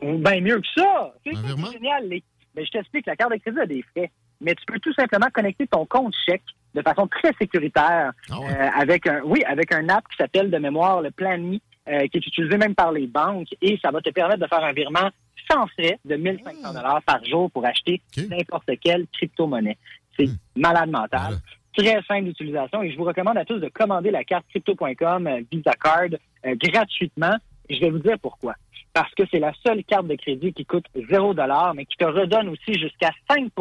Ben 0.01 0.41
mieux 0.43 0.59
que 0.61 0.67
ça. 0.81 1.13
C'est 1.25 1.33
ça 1.33 1.41
qui 1.41 1.45
virement? 1.47 1.69
est 1.69 1.73
génial. 1.73 2.07
Les- 2.07 2.23
Ben, 2.55 2.65
je 2.65 2.71
t'explique, 2.71 3.05
la 3.05 3.15
carte 3.15 3.33
de 3.33 3.37
crédit 3.37 3.59
a 3.59 3.65
des 3.67 3.83
frais. 3.93 4.09
Mais 4.41 4.55
tu 4.55 4.65
peux 4.65 4.79
tout 4.79 4.93
simplement 4.93 5.27
connecter 5.33 5.67
ton 5.67 5.85
compte 5.85 6.13
chèque 6.25 6.43
de 6.75 6.81
façon 6.81 7.07
très 7.07 7.33
sécuritaire 7.39 8.11
euh, 8.31 8.69
avec 8.75 9.07
un 9.07 9.21
oui, 9.23 9.43
avec 9.45 9.73
un 9.73 9.89
app 9.89 10.07
qui 10.09 10.17
s'appelle 10.17 10.51
de 10.51 10.57
mémoire 10.57 11.01
le 11.01 11.11
Plani, 11.11 11.61
euh, 11.87 12.07
qui 12.07 12.17
est 12.17 12.27
utilisé 12.27 12.57
même 12.57 12.75
par 12.75 12.91
les 12.91 13.07
banques 13.07 13.47
et 13.61 13.79
ça 13.81 13.91
va 13.91 14.01
te 14.01 14.09
permettre 14.09 14.41
de 14.41 14.47
faire 14.47 14.63
un 14.63 14.73
virement 14.73 15.09
sans 15.49 15.65
frais 15.67 15.97
de 16.03 16.15
1500 16.15 16.73
dollars 16.73 17.01
par 17.03 17.23
jour 17.23 17.49
pour 17.51 17.65
acheter 17.65 18.01
n'importe 18.29 18.69
quelle 18.81 19.07
crypto-monnaie. 19.13 19.77
C'est 20.17 20.27
malade 20.55 20.89
mental. 20.89 21.37
Très 21.77 22.01
simple 22.03 22.25
d'utilisation 22.25 22.81
et 22.83 22.91
je 22.91 22.97
vous 22.97 23.03
recommande 23.03 23.37
à 23.37 23.45
tous 23.45 23.59
de 23.59 23.69
commander 23.69 24.11
la 24.11 24.23
carte 24.23 24.45
crypto.com 24.49 25.27
euh, 25.27 25.41
Visa 25.51 25.71
Card 25.81 26.09
euh, 26.45 26.55
gratuitement. 26.61 27.35
Je 27.69 27.79
vais 27.79 27.89
vous 27.89 27.99
dire 27.99 28.17
pourquoi. 28.21 28.55
Parce 28.93 29.13
que 29.13 29.23
c'est 29.31 29.39
la 29.39 29.53
seule 29.65 29.83
carte 29.83 30.07
de 30.07 30.15
crédit 30.15 30.53
qui 30.53 30.65
coûte 30.65 30.85
0 31.09 31.35
mais 31.75 31.85
qui 31.85 31.97
te 31.97 32.05
redonne 32.05 32.49
aussi 32.49 32.73
jusqu'à 32.79 33.11
5 33.29 33.51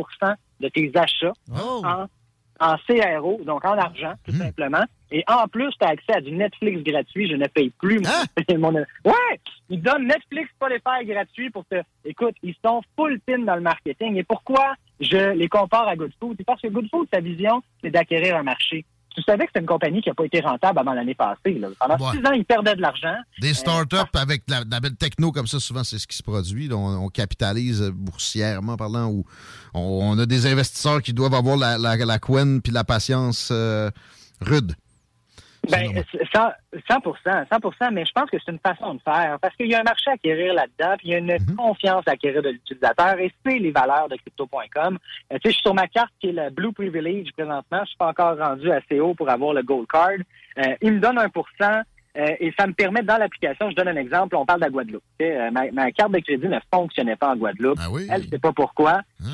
de 0.60 0.68
tes 0.68 0.90
achats 0.94 1.32
en 1.52 2.06
en 2.58 2.76
CRO, 2.88 3.38
donc 3.44 3.66
en 3.66 3.76
argent, 3.76 4.14
tout 4.24 4.32
Hmm. 4.32 4.38
simplement. 4.38 4.82
Et 5.10 5.22
en 5.28 5.46
plus, 5.46 5.70
tu 5.78 5.84
as 5.86 5.90
accès 5.90 6.14
à 6.14 6.20
du 6.22 6.32
Netflix 6.32 6.82
gratuit. 6.82 7.28
Je 7.30 7.36
ne 7.36 7.46
paye 7.48 7.68
plus. 7.68 8.00
Hein? 8.06 8.24
mon- 8.58 8.72
Ouais! 9.04 9.40
Ils 9.68 9.82
donnent 9.82 10.06
Netflix 10.06 10.48
Spotify 10.54 11.04
gratuit 11.04 11.50
pour 11.50 11.66
te... 11.66 11.82
Écoute, 12.06 12.34
ils 12.42 12.54
sont 12.64 12.80
full 12.98 13.20
pin 13.20 13.40
dans 13.40 13.56
le 13.56 13.60
marketing. 13.60 14.16
Et 14.16 14.24
pourquoi 14.24 14.74
je 15.00 15.32
les 15.34 15.48
compare 15.48 15.86
à 15.86 15.96
Good 15.96 16.12
Food? 16.18 16.36
C'est 16.38 16.46
parce 16.46 16.62
que 16.62 16.68
Good 16.68 16.88
Food, 16.90 17.08
sa 17.12 17.20
vision, 17.20 17.62
c'est 17.84 17.90
d'acquérir 17.90 18.36
un 18.36 18.42
marché. 18.42 18.86
Tu 19.16 19.22
savais 19.22 19.46
que 19.46 19.50
c'est 19.54 19.60
une 19.60 19.66
compagnie 19.66 20.02
qui 20.02 20.10
n'a 20.10 20.14
pas 20.14 20.26
été 20.26 20.40
rentable 20.40 20.78
avant 20.78 20.92
l'année 20.92 21.14
passée. 21.14 21.58
Là. 21.58 21.68
Pendant 21.80 21.96
Ouais. 21.96 22.12
six 22.18 22.26
ans, 22.26 22.32
ils 22.32 22.44
perdaient 22.44 22.76
de 22.76 22.82
l'argent. 22.82 23.14
Des 23.40 23.52
Euh, 23.52 23.54
startups 23.54 23.96
avec 24.14 24.46
de 24.46 24.52
la, 24.52 24.64
de 24.64 24.70
la 24.70 24.78
belle 24.80 24.96
techno 24.96 25.32
comme 25.32 25.46
ça, 25.46 25.58
souvent, 25.58 25.82
c'est 25.84 25.98
ce 25.98 26.06
qui 26.06 26.16
se 26.16 26.22
produit. 26.22 26.68
là. 26.68 26.76
On, 26.76 27.04
on 27.06 27.08
capitalise 27.08 27.80
boursièrement 27.94 28.76
parlant 28.76 29.06
ou 29.08 29.24
on, 29.72 29.80
on 29.80 30.18
a 30.18 30.26
des 30.26 30.46
investisseurs 30.46 31.00
qui 31.00 31.12
doivent 31.14 31.34
avoir 31.34 31.56
la, 31.56 31.78
la, 31.78 31.96
la 31.96 32.18
couenne 32.18 32.60
puis 32.60 32.72
la 32.72 32.84
patience 32.84 33.48
euh, 33.52 33.90
rude. 34.42 34.74
Ben, 35.70 36.02
c'est 36.12 36.26
100, 36.34 36.50
100%, 36.88 37.48
100%, 37.48 37.90
mais 37.92 38.04
je 38.04 38.12
pense 38.12 38.30
que 38.30 38.36
c'est 38.44 38.52
une 38.52 38.58
façon 38.58 38.94
de 38.94 39.00
faire 39.00 39.38
parce 39.40 39.54
qu'il 39.56 39.68
y 39.68 39.74
a 39.74 39.80
un 39.80 39.84
marché 39.84 40.10
à 40.10 40.14
acquérir 40.14 40.54
là-dedans, 40.54 40.94
puis 40.98 41.08
il 41.08 41.10
y 41.10 41.14
a 41.14 41.18
une 41.18 41.32
Mhm. 41.32 41.56
confiance 41.56 42.04
à 42.06 42.12
acquérir 42.12 42.42
de 42.42 42.50
l'utilisateur 42.50 43.18
et 43.18 43.32
c'est 43.44 43.58
les 43.58 43.70
valeurs 43.70 44.08
de 44.08 44.16
crypto.com. 44.16 44.98
Euh, 45.32 45.36
tu 45.36 45.40
sais, 45.42 45.50
je 45.50 45.50
suis 45.54 45.62
sur 45.62 45.74
ma 45.74 45.88
carte 45.88 46.12
qui 46.20 46.28
est 46.28 46.32
le 46.32 46.50
Blue 46.50 46.72
Privilege 46.72 47.32
présentement. 47.32 47.80
Je 47.80 47.86
suis 47.88 47.96
pas 47.96 48.08
encore 48.08 48.38
rendu 48.38 48.70
assez 48.70 49.00
haut 49.00 49.14
pour 49.14 49.28
avoir 49.28 49.54
le 49.54 49.62
Gold 49.62 49.86
Card. 49.88 50.10
Euh, 50.58 50.74
il 50.82 50.92
me 50.92 51.00
donne 51.00 51.18
1 51.18 51.28
euh, 52.16 52.34
et 52.40 52.52
ça 52.58 52.66
me 52.66 52.72
permet, 52.72 53.02
dans 53.02 53.18
l'application, 53.18 53.70
je 53.70 53.76
donne 53.76 53.88
un 53.88 53.96
exemple, 53.96 54.36
on 54.36 54.46
parle 54.46 54.60
de 54.60 54.64
la 54.64 54.70
Guadeloupe. 54.70 55.02
Euh, 55.20 55.50
ma, 55.50 55.70
ma 55.72 55.92
carte 55.92 56.12
de 56.12 56.18
crédit 56.20 56.48
ne 56.48 56.58
fonctionnait 56.72 57.16
pas 57.16 57.30
en 57.30 57.36
Guadeloupe. 57.36 57.78
Ah 57.80 57.90
oui? 57.90 58.06
Elle, 58.10 58.22
ne 58.22 58.28
sait 58.28 58.38
pas 58.38 58.52
pourquoi. 58.52 59.02
Ah. 59.20 59.24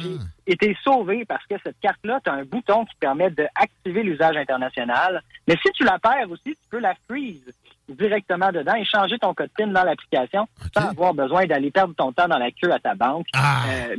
J'ai 0.47 0.53
été 0.55 0.77
sauvé 0.83 1.25
parce 1.25 1.45
que 1.47 1.55
cette 1.65 1.79
carte-là, 1.81 2.21
tu 2.25 2.31
as 2.31 2.35
un 2.35 2.45
bouton 2.45 2.85
qui 2.85 2.97
permet 2.99 3.31
d'activer 3.31 4.03
l'usage 4.03 4.37
international. 4.37 5.23
Mais 5.47 5.57
si 5.63 5.71
tu 5.73 5.85
la 5.85 5.99
perds 5.99 6.31
aussi, 6.31 6.51
tu 6.51 6.69
peux 6.71 6.81
la 6.81 6.95
freeze 7.09 7.53
directement 7.89 8.51
dedans 8.51 8.75
et 8.75 8.85
changer 8.85 9.19
ton 9.19 9.35
code 9.35 9.51
PIN 9.57 9.69
dans 9.69 9.85
l'application 9.85 10.47
sans 10.75 10.89
avoir 10.89 11.15
besoin 11.15 11.47
d'aller 11.47 11.71
perdre 11.71 11.95
ton 11.95 12.13
temps 12.13 12.29
dans 12.29 12.39
la 12.39 12.51
queue 12.51 12.73
à 12.73 12.79
ta 12.79 12.95
banque. 12.95 13.27
Euh, 13.37 13.97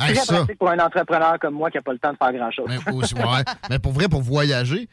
Hey, 0.00 0.14
très 0.14 0.26
pratique 0.26 0.58
pour 0.58 0.70
un 0.70 0.78
entrepreneur 0.78 1.38
comme 1.40 1.54
moi 1.54 1.70
qui 1.70 1.76
n'a 1.76 1.82
pas 1.82 1.92
le 1.92 1.98
temps 1.98 2.12
de 2.12 2.16
faire 2.16 2.32
grand-chose. 2.32 2.66
Mais, 2.68 2.92
aussi, 2.92 3.14
ouais. 3.14 3.22
Mais 3.68 3.78
pour 3.80 3.92
vrai, 3.92 4.08
pour 4.08 4.22
voyager, 4.22 4.88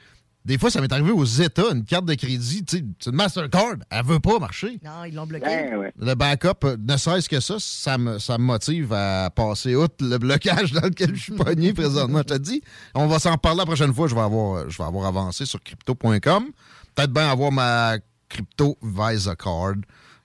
des 0.45 0.59
fois, 0.59 0.69
ça 0.69 0.79
m'est 0.79 0.91
arrivé 0.93 1.11
aux 1.11 1.25
États, 1.25 1.71
une 1.71 1.83
carte 1.83 2.05
de 2.05 2.13
crédit, 2.13 2.63
tu 2.63 2.77
sais, 2.77 2.85
c'est 2.99 3.09
une 3.09 3.15
Mastercard, 3.15 3.77
elle 3.89 4.05
veut 4.05 4.19
pas 4.19 4.37
marcher. 4.37 4.79
Non, 4.83 5.03
ils 5.03 5.15
l'ont 5.15 5.25
bloqué. 5.25 5.45
Ben, 5.45 5.75
ouais. 5.77 5.91
Le 5.97 6.13
backup, 6.13 6.63
euh, 6.65 6.77
ne 6.79 6.95
serait-ce 6.97 7.27
que 7.27 7.39
ça, 7.39 7.55
ça 7.59 7.97
me, 7.97 8.19
ça 8.19 8.37
me 8.37 8.43
motive 8.43 8.93
à 8.93 9.31
passer 9.35 9.75
outre 9.75 9.95
le 10.01 10.19
blocage 10.19 10.71
dans 10.71 10.81
lequel 10.81 11.15
je 11.15 11.21
suis 11.21 11.33
pogné 11.35 11.73
présentement. 11.73 12.19
Je 12.19 12.35
te 12.35 12.37
dis, 12.37 12.61
on 12.93 13.07
va 13.07 13.17
s'en 13.17 13.37
parler 13.37 13.57
la 13.59 13.65
prochaine 13.65 13.93
fois. 13.93 14.07
Je 14.07 14.13
vais 14.13 14.21
avoir, 14.21 14.57
euh, 14.57 14.65
je 14.69 14.77
vais 14.77 14.83
avoir 14.83 15.07
avancé 15.07 15.45
sur 15.47 15.59
crypto.com. 15.63 16.45
Peut-être 16.93 17.11
bien 17.11 17.27
avoir 17.29 17.51
ma 17.51 17.97
crypto 18.29 18.77
Visa 18.83 19.35
Card. 19.35 19.75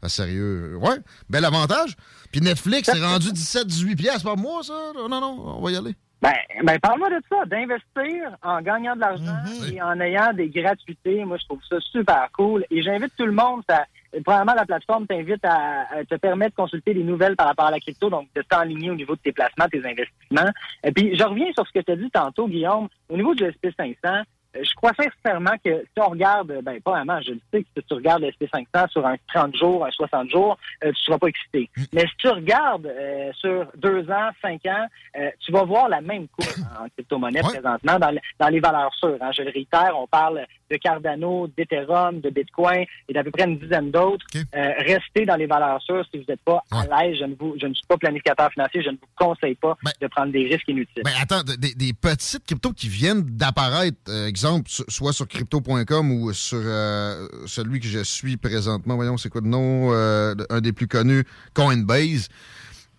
Ah, 0.02 0.08
sérieux. 0.08 0.76
Ouais, 0.76 0.98
bel 1.30 1.44
avantage. 1.44 1.96
Puis 2.30 2.42
Netflix, 2.42 2.90
c'est 2.92 3.02
rendu 3.02 3.28
17-18 3.32 3.96
piastres 3.96 4.24
par 4.24 4.36
mois, 4.36 4.62
ça. 4.62 4.92
Non, 4.94 5.08
non, 5.08 5.56
on 5.56 5.62
va 5.62 5.70
y 5.70 5.76
aller. 5.76 5.94
Ben, 6.22 6.34
ben 6.62 6.78
parle-moi 6.78 7.08
de 7.08 7.20
ça, 7.30 7.46
d'investir 7.46 8.36
en 8.42 8.60
gagnant 8.60 8.94
de 8.94 9.00
l'argent 9.00 9.38
et 9.72 9.80
en 9.80 9.98
ayant 10.00 10.32
des 10.34 10.48
gratuités. 10.48 11.24
Moi, 11.24 11.38
je 11.38 11.46
trouve 11.46 11.62
ça 11.68 11.80
super 11.80 12.28
cool. 12.32 12.64
Et 12.70 12.82
j'invite 12.82 13.12
tout 13.16 13.24
le 13.24 13.32
monde. 13.32 13.62
Ça, 13.68 13.86
premièrement, 14.22 14.52
la 14.54 14.66
plateforme 14.66 15.06
t'invite 15.06 15.42
à, 15.44 15.86
à 15.90 16.04
te 16.04 16.16
permettre 16.16 16.50
de 16.50 16.56
consulter 16.56 16.92
des 16.92 17.04
nouvelles 17.04 17.36
par 17.36 17.46
rapport 17.46 17.66
à 17.66 17.70
la 17.70 17.80
crypto, 17.80 18.10
donc 18.10 18.28
de 18.34 18.42
t'enligner 18.42 18.90
au 18.90 18.94
niveau 18.94 19.14
de 19.14 19.20
tes 19.20 19.32
placements, 19.32 19.66
tes 19.68 19.78
investissements. 19.78 20.50
Et 20.84 20.92
puis, 20.92 21.16
je 21.16 21.24
reviens 21.24 21.50
sur 21.54 21.66
ce 21.66 21.72
que 21.72 21.84
tu 21.84 21.92
as 21.92 21.96
dit 21.96 22.10
tantôt, 22.10 22.48
Guillaume. 22.48 22.88
Au 23.08 23.16
niveau 23.16 23.34
du 23.34 23.44
SP500, 23.44 23.96
euh, 24.04 24.22
je 24.54 24.74
crois 24.74 24.92
sincèrement 24.94 25.56
que 25.64 25.82
si 25.82 26.00
on 26.00 26.08
regarde, 26.10 26.52
ben 26.62 26.80
pas 26.80 26.90
vraiment, 26.92 27.20
je 27.20 27.32
le 27.32 27.40
sais 27.52 27.62
que 27.62 27.68
si 27.76 27.82
tu 27.86 27.94
regardes 27.94 28.22
le 28.22 28.30
SP500 28.30 28.88
sur 28.90 29.06
un 29.06 29.16
30 29.32 29.54
jours, 29.56 29.84
un 29.86 29.90
60 29.90 30.30
jours, 30.30 30.58
euh, 30.84 30.90
tu 30.92 31.02
seras 31.04 31.18
pas 31.18 31.28
excité. 31.28 31.70
Mais 31.92 32.02
si 32.02 32.16
tu 32.18 32.28
regardes 32.28 32.86
euh, 32.86 33.30
sur 33.34 33.66
deux 33.76 34.10
ans, 34.10 34.30
cinq 34.42 34.66
ans, 34.66 34.86
euh, 35.18 35.30
tu 35.40 35.52
vas 35.52 35.64
voir 35.64 35.88
la 35.88 36.00
même 36.00 36.26
courbe 36.28 36.66
en 36.80 36.88
crypto-monnaie 36.88 37.42
présentement 37.42 37.98
dans, 37.98 38.14
dans 38.38 38.48
les 38.48 38.60
valeurs 38.60 38.94
sûres. 38.94 39.18
hein. 39.20 39.30
Je 39.36 39.42
le 39.42 39.50
réitère, 39.50 39.92
on 39.96 40.06
parle 40.06 40.44
de 40.70 40.76
Cardano, 40.76 41.48
d'Ethereum, 41.56 42.20
de 42.20 42.30
Bitcoin 42.30 42.84
et 43.08 43.12
d'à 43.12 43.24
peu 43.24 43.30
près 43.30 43.44
une 43.44 43.58
dizaine 43.58 43.90
d'autres. 43.90 44.24
Euh, 44.36 44.72
restez 44.78 45.26
dans 45.26 45.36
les 45.36 45.46
valeurs 45.46 45.80
sûres 45.82 46.04
si 46.10 46.18
vous 46.18 46.24
n'êtes 46.28 46.40
pas 46.42 46.62
à 46.70 46.82
l'aise. 47.02 47.16
Je 47.18 47.24
ne, 47.24 47.34
vous, 47.38 47.54
je 47.60 47.66
ne 47.66 47.74
suis 47.74 47.86
pas 47.86 47.96
planificateur 47.96 48.50
financier, 48.52 48.82
je 48.82 48.90
ne 48.90 48.96
vous 48.96 49.08
conseille 49.16 49.54
pas 49.56 49.76
de 50.00 50.06
prendre 50.06 50.32
des 50.32 50.46
risques 50.46 50.68
inutiles. 50.68 51.02
Ben 51.04 51.12
attends, 51.20 51.42
des, 51.42 51.74
des 51.74 51.92
petites 51.92 52.44
cryptos 52.46 52.72
qui 52.72 52.88
viennent 52.88 53.22
d'apparaître, 53.22 53.96
euh, 54.08 54.26
exemple, 54.26 54.68
so- 54.70 54.84
soit 54.88 55.12
sur 55.12 55.26
crypto.com 55.26 56.12
ou 56.12 56.32
sur 56.32 56.60
euh, 56.62 57.26
celui 57.46 57.80
que 57.80 57.86
je 57.86 58.00
suis 58.04 58.36
présentement, 58.36 58.94
voyons, 58.96 59.16
c'est 59.16 59.28
quoi 59.28 59.40
le 59.40 59.48
nom, 59.48 59.92
un 59.92 60.60
des 60.60 60.72
plus 60.72 60.86
connus, 60.88 61.24
Coinbase. 61.54 62.28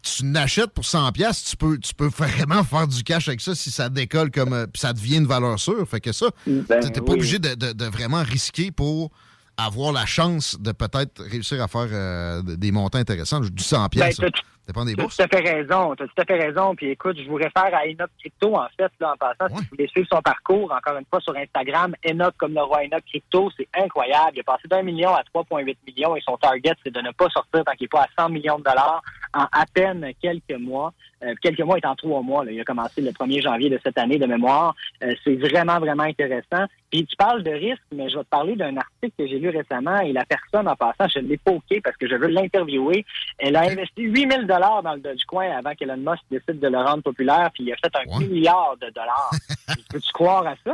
Tu 0.04 0.26
n'achètes 0.26 0.72
pour 0.72 0.84
100 0.86 1.12
pièces, 1.12 1.44
tu 1.44 1.56
peux, 1.58 1.78
tu 1.78 1.94
peux 1.94 2.08
vraiment 2.08 2.64
faire 2.64 2.88
du 2.88 3.04
cash 3.04 3.28
avec 3.28 3.40
ça 3.42 3.54
si 3.56 3.70
ça 3.72 3.88
décolle 3.90 4.32
comme 4.32 4.54
euh, 4.54 4.66
puis 4.66 4.80
ça 4.80 4.94
devient 4.94 5.18
une 5.18 5.28
valeur 5.28 5.60
sûre. 5.60 5.88
Fait 5.88 6.00
que 6.00 6.12
ça, 6.12 6.28
Ben 6.48 6.66
t'es 6.66 7.02
pas 7.02 7.12
oui. 7.12 7.14
obligé 7.20 7.38
de, 7.40 7.54
de- 7.56 7.74
de 7.74 7.86
vraiment 7.86 8.24
risquer 8.24 8.72
pour 8.72 9.12
avoir 9.58 9.92
la 9.92 10.06
chance 10.08 10.58
de 10.60 10.72
peut-être 10.72 11.22
réussir 11.24 11.62
à 11.62 11.68
faire 11.68 11.88
euh, 11.92 12.42
des 12.42 12.72
montants 12.72 12.98
intéressants. 12.98 13.42
Du 13.42 13.62
100 13.64 13.90
pièces, 13.90 14.20
Ben, 14.20 14.32
dépend 14.66 14.86
des 14.86 14.96
Tu 14.96 15.00
as 15.00 15.04
bourses. 15.04 15.18
tout 15.18 15.24
à 15.24 15.28
fait 15.28 15.42
raison. 15.42 15.94
Tu 15.96 16.04
as 16.04 16.08
tout 16.08 16.14
à 16.22 16.26
fait 16.26 16.40
raison. 16.48 16.74
Puis 16.76 16.90
écoute, 16.90 17.18
je 17.22 17.28
vous 17.28 17.36
réfère 17.36 17.70
à 17.74 17.86
Enoch 17.86 18.10
Crypto, 18.20 18.56
en 18.56 18.68
fait, 18.78 18.92
là, 19.00 19.14
en 19.14 19.18
passant. 19.18 19.56
Si 19.56 19.62
vous 19.64 19.70
voulez 19.72 19.88
suivre 19.90 20.08
son 20.12 20.22
parcours, 20.22 20.72
encore 20.72 20.98
une 20.98 21.06
fois, 21.10 21.20
sur 21.22 21.36
Instagram, 21.36 21.94
Enoch 22.10 22.34
comme 22.38 22.54
le 22.54 22.62
roi 22.64 22.80
Enoch 22.86 23.04
Crypto, 23.08 23.52
c'est 23.56 23.68
incroyable. 23.78 24.32
Il 24.36 24.40
est 24.40 24.44
passé 24.44 24.64
d'un 24.68 24.82
million 24.82 25.14
à 25.14 25.22
3,8 25.36 25.76
millions 25.86 26.16
et 26.16 26.22
son 26.26 26.38
target, 26.38 26.74
c'est 26.84 26.94
de 26.94 27.02
ne 27.02 27.12
pas 27.12 27.28
sortir 27.30 27.64
tant 27.64 27.74
qu'il 27.74 27.84
n'est 27.86 27.88
pas 27.90 28.08
à 28.18 28.24
100 28.24 28.30
millions 28.30 28.58
de 28.58 28.64
dollars 28.64 29.04
en 29.34 29.44
à 29.52 29.66
peine 29.74 30.12
quelques 30.22 30.60
mois. 30.60 30.94
Euh, 31.24 31.36
quelques 31.40 31.62
mois 31.62 31.78
en 31.84 31.96
trois 31.96 32.22
mois. 32.24 32.44
là. 32.44 32.52
Il 32.52 32.60
a 32.60 32.64
commencé 32.64 33.00
le 33.00 33.12
1er 33.12 33.44
janvier 33.44 33.70
de 33.70 33.80
cette 33.84 33.98
année 34.00 34.18
de 34.18 34.26
mémoire. 34.26 34.74
Euh, 35.04 35.14
c'est 35.24 35.36
vraiment, 35.36 35.78
vraiment 35.80 36.02
intéressant. 36.04 36.66
Puis 36.90 37.06
tu 37.06 37.16
parles 37.16 37.44
de 37.44 37.52
risque, 37.52 37.82
mais 37.94 38.10
je 38.10 38.18
vais 38.18 38.24
te 38.24 38.30
parler 38.30 38.56
d'un 38.56 38.76
article 38.76 39.12
que 39.18 39.28
j'ai 39.28 39.38
lu 39.38 39.50
récemment 39.50 40.00
et 40.00 40.14
la 40.14 40.26
personne 40.26 40.68
en 40.68 40.76
passant, 40.76 41.08
je 41.14 41.20
l'ai 41.20 41.38
poké 41.38 41.80
parce 41.80 41.96
que 41.98 42.08
je 42.10 42.16
veux 42.16 42.28
l'interviewer. 42.28 43.06
Elle 43.38 43.56
a 43.56 43.62
investi 43.62 44.02
8000 44.02 44.48
dollars 44.48 44.82
dans 44.82 44.94
le 44.96 45.00
Dogecoin 45.00 45.52
avant 45.56 45.76
qu'Elon 45.76 45.98
Musk 45.98 46.24
décide 46.32 46.60
de 46.60 46.68
le 46.68 46.78
rendre 46.80 47.04
populaire, 47.04 47.50
puis 47.54 47.66
il 47.66 47.72
a 47.72 47.76
fait 47.78 47.96
un 47.96 48.20
milliard 48.20 48.76
de 48.82 48.90
dollars. 48.90 49.32
Peux-tu 49.92 50.12
croire 50.14 50.46
à 50.48 50.56
ça? 50.66 50.74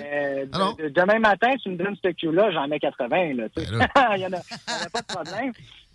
Euh, 0.00 0.46
de- 0.46 0.82
de- 0.84 0.88
demain 0.90 1.18
matin, 1.18 1.54
tu 1.62 1.70
me 1.70 1.76
donnes 1.76 1.96
ce 2.02 2.08
Q-là, 2.12 2.52
j'en 2.52 2.68
mets 2.68 2.78
80. 2.78 3.34
Là, 3.34 3.48
tu 3.56 3.64
sais. 3.64 3.68
il 4.14 4.18
n'y 4.18 4.26
en 4.26 4.32
a 4.32 4.90
pas 4.92 5.00
de 5.00 5.06
problème. 5.06 5.52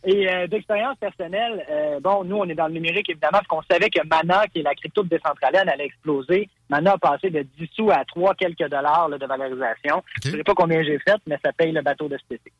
Et 0.09 0.25
euh, 0.29 0.47
d'expérience 0.47 0.97
personnelle, 0.99 1.65
euh, 1.69 1.99
bon, 1.99 2.23
nous, 2.23 2.37
on 2.37 2.45
est 2.45 2.55
dans 2.55 2.67
le 2.67 2.73
numérique, 2.75 3.09
évidemment, 3.09 3.39
parce 3.39 3.47
qu'on 3.47 3.61
savait 3.69 3.89
que 3.89 3.99
Mana, 4.07 4.47
qui 4.47 4.59
est 4.59 4.63
la 4.63 4.73
crypto 4.73 5.03
de 5.03 5.09
décentrale, 5.09 5.67
allait 5.67 5.87
exploser. 5.87 6.49
Mana 6.69 6.93
a 6.93 6.97
passé 6.97 7.29
de 7.29 7.45
10 7.59 7.69
sous 7.75 7.91
à 7.91 8.05
3 8.05 8.33
quelques 8.35 8.69
dollars 8.69 9.09
là, 9.09 9.17
de 9.17 9.25
valorisation. 9.25 10.01
Je 10.23 10.29
ne 10.29 10.37
sais 10.37 10.43
pas 10.43 10.53
combien 10.55 10.81
j'ai 10.81 10.97
fait, 10.99 11.17
mais 11.27 11.37
ça 11.43 11.51
paye 11.51 11.73
le 11.73 11.81
bateau 11.81 12.07
de 12.07 12.17
cet 12.17 12.39
été. 12.39 12.53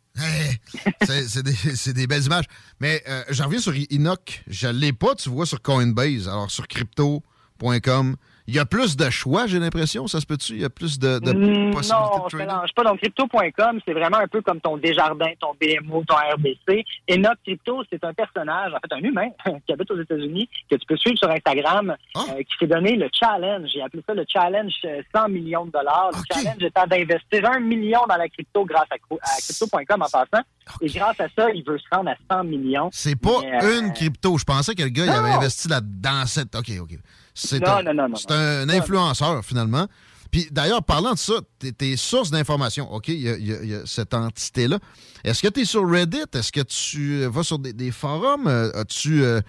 C'est 1.76 1.94
des, 1.94 2.06
belles 2.06 2.26
images. 2.26 2.46
Mais 2.82 3.02
euh, 3.08 3.24
j'en 3.30 3.46
reviens 3.46 3.60
sur 3.60 3.74
Enoch. 3.94 4.44
Je 4.48 4.68
ne 4.68 4.74
l'ai 4.74 4.92
pas, 4.92 5.16
tu 5.16 5.30
vois, 5.30 5.46
sur 5.46 5.62
Coinbase. 5.62 6.28
Alors, 6.28 6.52
sur 6.52 6.68
crypto.com, 6.68 8.18
il 8.48 8.56
y 8.56 8.60
a 8.60 8.66
plus 8.66 8.96
de 8.96 9.10
choix, 9.10 9.46
j'ai 9.48 9.60
l'impression. 9.60 10.08
Ça 10.08 10.22
se 10.22 10.26
peut-tu? 10.26 10.54
Il 10.54 10.62
y 10.62 10.66
a 10.66 10.70
plus 10.70 10.98
de, 11.00 11.20
de 11.20 11.32
Mm, 11.34 11.72
possibilités 11.72 11.94
non, 11.94 12.18
de 12.26 12.30
je 12.30 12.38
trading? 12.38 12.38
mélange 12.48 12.70
pas. 12.74 12.84
Donc, 12.84 12.98
crypto.com, 13.00 13.80
c'est 13.86 13.94
vraiment 13.94 14.18
un 14.18 14.28
peu 14.28 14.42
comme 14.42 14.62
ton 14.62 14.78
Desjardins, 14.78 15.32
ton 15.40 15.54
BMO, 15.60 16.04
ton 16.08 16.16
RBC. 16.16 16.86
Et 17.08 17.18
notre 17.18 17.42
crypto, 17.44 17.84
c'est 17.92 18.04
un 18.04 18.14
personnage, 18.14 18.74
en 18.74 18.78
fait, 18.78 18.94
un 18.94 19.00
humain 19.08 19.28
qui 19.66 19.74
habite 19.74 19.92
aux 19.92 20.00
États-Unis, 20.02 20.48
que 20.72 20.76
tu 20.76 20.86
peux 20.88 20.98
suivre 20.98 21.18
sur 21.18 21.30
Instagram, 21.30 21.96
Ah. 22.16 22.20
euh, 22.32 22.38
qui 22.44 22.58
s'est 22.60 22.68
donné 22.68 22.96
le 22.96 23.10
challenge. 23.12 23.70
J'ai 23.74 23.82
appelé 23.82 24.02
ça 24.08 24.14
le 24.14 24.26
challenge 24.28 24.74
euh, 24.86 25.02
100 25.14 25.30
millions 25.30 25.66
de 25.66 25.72
dollars. 25.72 26.12
Le 26.14 26.34
challenge 26.36 26.64
étant 26.64 26.88
d'investir 26.88 27.52
un 27.52 27.60
million 27.60 28.02
dans 28.08 28.16
la 28.18 28.30
crypto 28.30 28.64
grâce 28.66 28.88
à, 28.92 28.98
crypto.com 28.98 30.02
en 30.02 30.10
passant. 30.10 30.44
Et 30.82 30.88
grâce 30.88 31.20
à 31.20 31.28
ça, 31.36 31.50
il 31.54 31.64
veut 31.66 31.78
se 31.78 31.86
rendre 31.92 32.10
à 32.12 32.16
100 32.34 32.44
millions. 32.46 32.90
C'est 32.92 33.16
pas 33.20 33.40
Mais, 33.42 33.64
euh, 33.64 33.80
une 33.82 33.94
crypto. 33.94 34.38
Je 34.38 34.44
pensais 34.46 34.74
que 34.76 34.84
le 34.84 34.90
gars, 34.90 35.06
il 35.06 35.10
avait 35.12 35.32
investi 35.32 35.68
là 35.68 35.80
dans 35.82 36.26
cette. 36.26 36.56
OK, 36.56 36.72
OK. 36.82 36.92
C'est 37.40 37.60
Non, 37.60 37.68
un, 37.78 37.84
non, 37.84 37.94
non, 37.94 38.10
non, 38.10 38.16
c'est 38.16 38.32
un 38.32 38.68
influenceur, 38.70 39.46
finalement. 39.46 39.88
Puis 40.32 40.48
d'ailleurs, 40.52 40.84
parlant 40.84 41.14
de 41.14 41.18
ça, 41.20 41.36
tes, 41.78 41.96
sources 41.96 42.32
d'information, 42.32 42.92
OK, 42.92 43.08
il 43.10 43.22
y, 43.22 43.30
a- 43.30 43.38
y 43.38 43.68
y 43.70 43.82
cette 43.86 44.14
entité-là. 44.14 44.80
Est-ce 45.24 45.42
que 45.42 45.48
tu 45.48 45.62
es 45.62 45.66
sur 45.66 45.88
Reddit? 45.90 46.24
Est-ce 46.34 46.52
que 46.52 46.62
tu 46.62 47.22
euh, 47.22 47.30
vas 47.30 47.44
sur 47.44 47.60
des, 47.60 47.74
des 47.74 47.92
forums? 47.92 48.48
Euh, 48.48 48.72
As-tu 48.74 49.24
euh, 49.24 49.40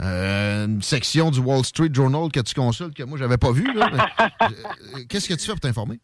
euh, 0.00 0.66
une 0.66 0.82
section 0.82 1.30
du 1.30 1.40
Wall 1.40 1.64
Street 1.64 1.88
Journal 1.92 2.30
que 2.32 2.40
tu 2.40 2.54
consultes 2.54 2.94
que 2.94 3.02
moi, 3.04 3.16
j'avais 3.18 3.38
pas 3.38 3.52
vu? 3.52 3.72
là? 3.72 3.88
Mais, 3.92 4.26
euh, 4.42 5.04
Qu'est-ce 5.08 5.28
que 5.28 5.34
tu 5.34 5.46
fais 5.46 5.52
pour 5.52 5.60
t'informer? 5.60 6.00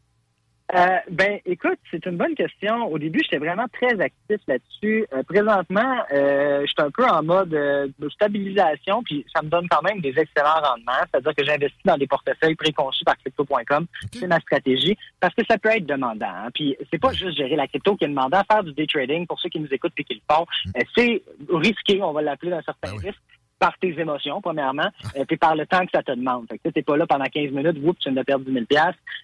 Euh, 0.75 0.97
ben, 1.11 1.39
écoute, 1.47 1.79
c'est 1.91 2.05
une 2.07 2.17
bonne 2.17 2.35
question. 2.35 2.87
Au 2.87 2.99
début, 2.99 3.21
j'étais 3.23 3.39
vraiment 3.39 3.67
très 3.73 4.01
actif 4.01 4.39
là-dessus. 4.49 5.07
Euh, 5.13 5.23
présentement, 5.23 5.97
euh, 6.13 6.63
je 6.63 6.67
suis 6.67 6.75
un 6.79 6.91
peu 6.91 7.05
en 7.05 7.23
mode 7.23 7.55
euh, 7.55 7.87
de 8.01 8.09
stabilisation, 8.09 9.03
puis 9.05 9.25
ça 9.35 9.43
me 9.43 9.49
donne 9.49 9.69
quand 9.69 9.83
même 9.83 10.01
des 10.01 10.15
excellents 10.19 10.61
rendements. 10.61 11.05
C'est-à-dire 11.11 11.35
que 11.37 11.45
j'investis 11.45 11.83
dans 11.85 11.97
des 11.97 12.09
portefeuilles 12.09 12.57
préconçus 12.57 13.05
par 13.05 13.17
crypto.com. 13.19 13.87
C'est 14.13 14.27
ma 14.27 14.41
stratégie 14.41 14.97
parce 15.21 15.35
que 15.35 15.43
ça 15.49 15.57
peut 15.57 15.71
être 15.71 15.87
demandant. 15.87 16.27
hein. 16.27 16.49
Puis 16.53 16.77
c'est 16.91 17.01
pas 17.01 17.13
juste 17.13 17.37
gérer 17.37 17.55
la 17.55 17.69
crypto 17.69 17.95
qui 17.97 18.05
est 18.05 18.09
demandant. 18.09 18.43
Faire 18.51 18.65
du 18.65 18.73
day 18.73 18.87
trading, 18.87 19.27
pour 19.27 19.39
ceux 19.41 19.49
qui 19.49 19.61
nous 19.61 19.73
écoutent 19.73 19.93
et 19.99 20.05
qui 20.05 20.15
le 20.15 20.35
font, 20.35 20.47
euh, 20.77 20.81
c'est 20.97 21.23
risqué, 21.49 22.03
on 22.03 22.13
va 22.13 22.23
l'appeler 22.23 22.51
d'un 22.51 22.63
certain 22.63 22.91
risque 22.97 23.21
par 23.59 23.77
tes 23.79 23.99
émotions, 23.99 24.41
premièrement, 24.41 24.89
euh, 25.17 25.25
puis 25.27 25.37
par 25.37 25.55
le 25.57 25.67
temps 25.67 25.81
que 25.85 25.91
ça 25.95 26.03
te 26.03 26.13
demande. 26.13 26.47
Fait 26.49 26.59
que 26.59 26.63
tu 26.69 26.73
t'es 26.73 26.83
pas 26.83 26.97
là 26.97 27.07
pendant 27.07 27.25
15 27.25 27.51
minutes, 27.53 27.79
whoop, 27.83 27.99
tu 27.99 28.11
viens 28.11 28.21
de 28.21 28.25
perdre 28.27 28.45
10 28.45 28.53
000 28.53 28.65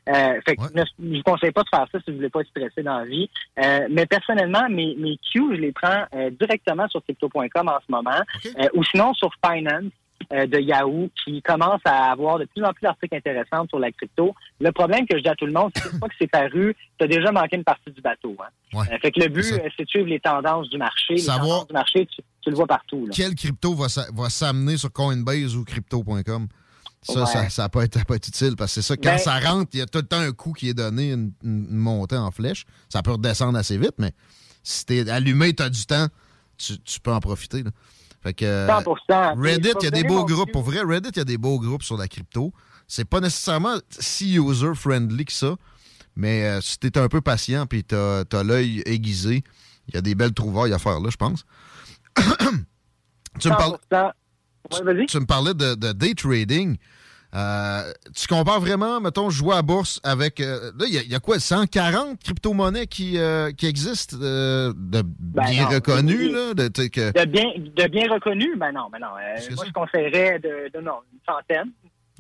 euh, 0.09 0.41
Fait 0.47 0.57
que 0.57 0.63
ne- 0.75 0.85
je 1.13 1.17
vous 1.19 1.23
conseille 1.23 1.53
pas 1.53 1.63
de 1.63 1.69
faire 1.69 1.87
ça 1.93 1.99
si 2.05 2.11
vous 2.11 2.17
voulez 2.17 2.31
pas 2.31 2.41
être 2.41 2.49
stressé 2.49 2.83
dans 2.83 2.99
la 2.99 3.05
vie. 3.05 3.29
Euh, 3.63 3.87
mais 3.91 4.07
personnellement, 4.07 4.69
mes, 4.71 4.95
mes 4.97 5.19
cues, 5.33 5.57
je 5.57 5.61
les 5.61 5.73
prends 5.73 6.05
euh, 6.15 6.31
directement 6.31 6.89
sur 6.89 7.03
crypto.com 7.03 7.69
en 7.69 7.79
ce 7.87 7.91
moment, 7.93 8.11
euh, 8.59 8.69
ou 8.75 8.83
sinon 8.85 9.13
sur 9.15 9.31
Finance 9.45 9.85
euh, 10.33 10.47
de 10.47 10.59
Yahoo, 10.59 11.11
qui 11.25 11.43
commence 11.43 11.81
à 11.85 12.11
avoir 12.13 12.39
de 12.39 12.45
plus 12.47 12.65
en 12.65 12.73
plus 12.73 12.83
d'articles 12.83 13.15
intéressants 13.15 13.67
sur 13.69 13.79
la 13.79 13.93
crypto. 13.93 14.35
Le 14.61 14.73
problème 14.73 15.07
que 15.07 15.17
je 15.19 15.23
dis 15.23 15.29
à 15.29 15.35
tout 15.35 15.47
le 15.47 15.53
monde, 15.53 15.71
c'est 15.75 15.83
qu'une 15.89 15.99
fois 15.99 16.09
que 16.09 16.15
c'est 16.19 16.31
paru, 16.31 16.75
tu 16.99 17.05
as 17.05 17.09
déjà 17.09 17.31
manqué 17.33 17.57
une 17.57 17.65
partie 17.65 17.91
du 17.91 18.01
bateau. 18.01 18.37
Hein. 18.41 18.79
Euh, 18.91 18.99
fait 19.01 19.11
que 19.11 19.21
le 19.21 19.29
but, 19.29 19.45
euh, 19.53 19.69
c'est 19.77 19.85
de 19.85 19.89
suivre 19.89 20.07
les 20.09 20.21
tendances 20.21 20.69
du 20.71 20.79
marché. 20.79 21.15
Les 21.15 21.19
Savoir- 21.19 21.47
tendances 21.49 21.67
du 21.69 21.73
marché, 21.75 22.07
tu, 22.07 22.23
tu 22.41 22.51
le 22.51 22.57
vois 22.57 22.67
partout. 22.67 23.07
Là. 23.07 23.13
Quel 23.15 23.35
crypto 23.35 23.75
va 23.75 23.89
s'a- 23.89 24.07
va 24.15 24.31
s'amener 24.31 24.77
sur 24.79 24.91
Coinbase 24.93 25.55
ou 25.57 25.65
crypto.com? 25.65 26.49
Ça, 27.05 27.21
Ouais. 27.21 27.27
ça, 27.27 27.49
ça 27.51 27.69
peut 27.69 27.83
être, 27.83 27.99
ça 27.99 28.05
peut 28.05 28.15
être 28.15 28.29
utile 28.29 28.55
parce 28.57 28.75
que 28.75 28.81
c'est 28.81 28.87
ça, 28.87 28.97
quand 28.97 29.11
Ben- 29.11 29.19
ça 29.19 29.39
rentre, 29.41 29.71
il 29.75 29.81
y 29.81 29.83
a 29.83 29.87
tout 29.87 29.99
le 29.99 30.07
temps 30.07 30.21
un 30.21 30.31
coup 30.33 30.53
qui 30.53 30.69
est 30.69 30.75
donné, 30.75 31.11
une, 31.13 31.33
une 31.43 31.67
montée 31.77 32.17
en 32.17 32.31
flèche. 32.31 32.65
Ça 32.89 33.03
peut 33.03 33.11
redescendre 33.11 33.59
assez 33.59 33.77
vite, 33.77 33.95
mais 33.99 34.13
si 34.63 34.87
t'es 34.87 35.11
allumé, 35.11 35.53
t'as 35.53 35.69
du 35.69 35.85
temps, 35.85 36.07
tu, 36.57 36.79
tu 36.79 37.01
peux 37.01 37.13
en 37.13 37.19
profiter. 37.19 37.65
là. 37.65 37.71
Fait 38.23 38.35
que, 38.35 38.45
euh, 38.45 38.69
100%. 38.69 39.35
Reddit, 39.37 39.37
Je 39.37 39.41
vais 39.43 39.73
il 39.81 39.85
y 39.85 39.87
a 39.87 39.91
des 39.91 40.05
beaux 40.05 40.25
groupes. 40.25 40.53
Pour 40.53 40.63
vrai, 40.63 40.81
Reddit, 40.81 41.11
il 41.11 41.17
y 41.17 41.21
a 41.21 41.25
des 41.25 41.39
beaux 41.39 41.59
groupes 41.59 41.83
sur 41.83 41.97
la 41.97 42.07
crypto. 42.07 42.53
C'est 42.87 43.05
pas 43.05 43.21
nécessairement 43.21 43.77
si 43.99 44.37
user-friendly 44.37 45.25
que 45.25 45.33
ça, 45.33 45.57
mais 46.15 46.45
euh, 46.45 46.61
si 46.61 46.79
t'es 46.79 46.99
un 46.99 47.09
peu 47.09 47.21
patient 47.21 47.67
puis 47.67 47.85
t'as 47.85 48.25
as, 48.31 48.43
l'œil 48.45 48.83
aiguisé, 48.87 49.43
il 49.89 49.95
y 49.95 49.97
a 49.97 50.03
des 50.03 50.15
belles 50.15 50.35
trouvailles 50.35 50.73
à 50.73 50.79
faire 50.79 51.01
là, 51.01 51.09
je 51.11 51.17
pense. 51.17 51.45
tu, 53.41 53.49
me 53.49 53.55
100%. 53.55 55.07
tu 55.07 55.21
me 55.21 55.27
parlais 55.27 55.55
de, 55.55 55.75
de 55.75 55.93
day 55.93 56.15
trading. 56.15 56.77
Euh, 57.35 57.91
tu 58.15 58.27
compares 58.27 58.61
vraiment, 58.61 59.01
mettons, 59.01 59.31
jouer 59.31 59.55
à 59.57 59.63
bourse 59.63 60.01
avec. 60.05 60.39
euh, 60.41 60.71
là, 60.79 60.85
il 60.87 60.95
y, 61.03 61.09
y 61.09 61.15
a 61.15 61.19
quoi, 61.21 61.39
140 61.39 62.19
crypto-monnaies 62.23 62.87
qui, 62.87 63.17
euh, 63.19 63.53
qui 63.53 63.67
existent, 63.67 64.17
euh, 64.21 64.73
de 64.77 65.03
bien 65.03 65.63
non, 65.63 65.69
reconnues, 65.71 66.29
là? 66.31 66.53
De, 66.55 66.69
que- 66.89 67.13
De 67.19 67.25
bien, 67.25 67.45
de 67.57 67.89
bien 67.89 68.13
reconnu, 68.13 68.55
ben 68.57 68.73
non, 68.73 68.89
ben 68.93 68.99
non. 69.01 69.09
Euh, 69.17 69.55
moi, 69.57 69.65
je 69.67 69.73
conseillerais 69.73 70.39
de, 70.41 70.71
de 70.79 70.81
non, 70.85 70.97
une 71.13 71.21
centaine. 71.27 71.71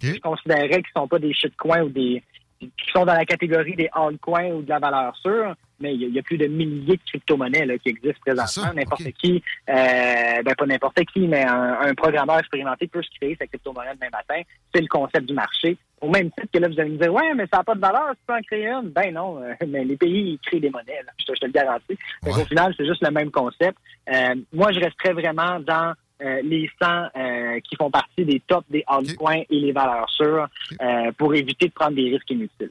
Je 0.02 0.18
considérerais 0.18 0.82
qu'ils 0.82 0.92
sont 0.96 1.06
pas 1.06 1.18
des 1.18 1.32
shitcoins 1.34 1.82
ou 1.82 1.88
des 1.90 2.22
qui 2.60 2.70
sont 2.92 3.04
dans 3.04 3.14
la 3.14 3.24
catégorie 3.24 3.74
des 3.76 3.88
altcoins 3.92 4.46
ou 4.52 4.62
de 4.62 4.68
la 4.68 4.78
valeur 4.78 5.14
sûre, 5.16 5.54
mais 5.82 5.94
il 5.94 6.00
y, 6.02 6.04
a- 6.04 6.08
il 6.08 6.14
y 6.14 6.18
a 6.18 6.22
plus 6.22 6.38
de 6.38 6.46
milliers 6.46 6.96
de 6.96 7.02
crypto-monnaies 7.06 7.66
là, 7.66 7.76
qui 7.78 7.90
existent 7.90 8.20
présentement. 8.24 8.44
N'importe 8.74 9.02
qui, 9.18 9.42
euh, 9.68 10.42
ben 10.44 10.54
pas 10.56 10.66
n'importe 10.66 11.04
qui, 11.12 11.20
mais 11.28 11.44
un, 11.44 11.78
un 11.80 11.94
programmeur 11.94 12.38
expérimenté 12.38 12.86
peut 12.86 13.02
se 13.02 13.10
créer 13.20 13.36
sa 13.38 13.46
crypto-monnaie 13.46 13.94
demain 13.94 14.10
matin. 14.12 14.40
C'est 14.74 14.80
le 14.80 14.86
concept 14.88 15.26
du 15.26 15.34
marché. 15.34 15.76
Au 16.00 16.08
même 16.08 16.30
titre 16.32 16.48
que 16.52 16.58
là, 16.58 16.68
vous 16.68 16.80
allez 16.80 16.90
me 16.90 16.96
dire, 16.98 17.12
ouais, 17.12 17.32
mais 17.34 17.44
ça 17.52 17.58
n'a 17.58 17.64
pas 17.64 17.74
de 17.74 17.80
valeur, 17.80 18.10
tu 18.10 18.22
peux 18.26 18.34
en 18.34 18.40
créer 18.42 18.66
une. 18.68 18.88
Ben 18.90 19.12
non, 19.14 19.40
euh, 19.42 19.52
mais 19.68 19.84
les 19.84 19.96
pays, 19.96 20.32
ils 20.32 20.38
créent 20.38 20.58
des 20.60 20.70
monnaies, 20.70 21.00
là. 21.06 21.12
Je, 21.18 21.24
te, 21.26 21.32
je 21.34 21.40
te 21.40 21.46
le 21.46 21.52
garantis. 21.52 21.98
Donc, 22.24 22.32
au 22.42 22.44
final, 22.46 22.74
c'est 22.76 22.86
juste 22.86 23.02
le 23.04 23.10
même 23.12 23.30
concept. 23.30 23.78
Euh, 24.12 24.34
moi, 24.52 24.72
je 24.72 24.80
resterais 24.80 25.12
vraiment 25.12 25.60
dans 25.60 25.92
euh, 26.22 26.40
les 26.42 26.68
100 26.80 26.86
euh, 27.16 27.60
qui 27.60 27.76
font 27.76 27.90
partie 27.90 28.24
des 28.24 28.40
tops 28.40 28.68
des 28.70 28.82
altcoins 28.86 29.42
et 29.48 29.60
les 29.60 29.72
valeurs 29.72 30.08
sûres 30.10 30.48
euh, 30.80 31.12
pour 31.18 31.34
éviter 31.34 31.66
de 31.68 31.72
prendre 31.72 31.94
des 31.94 32.10
risques 32.10 32.30
inutiles. 32.30 32.70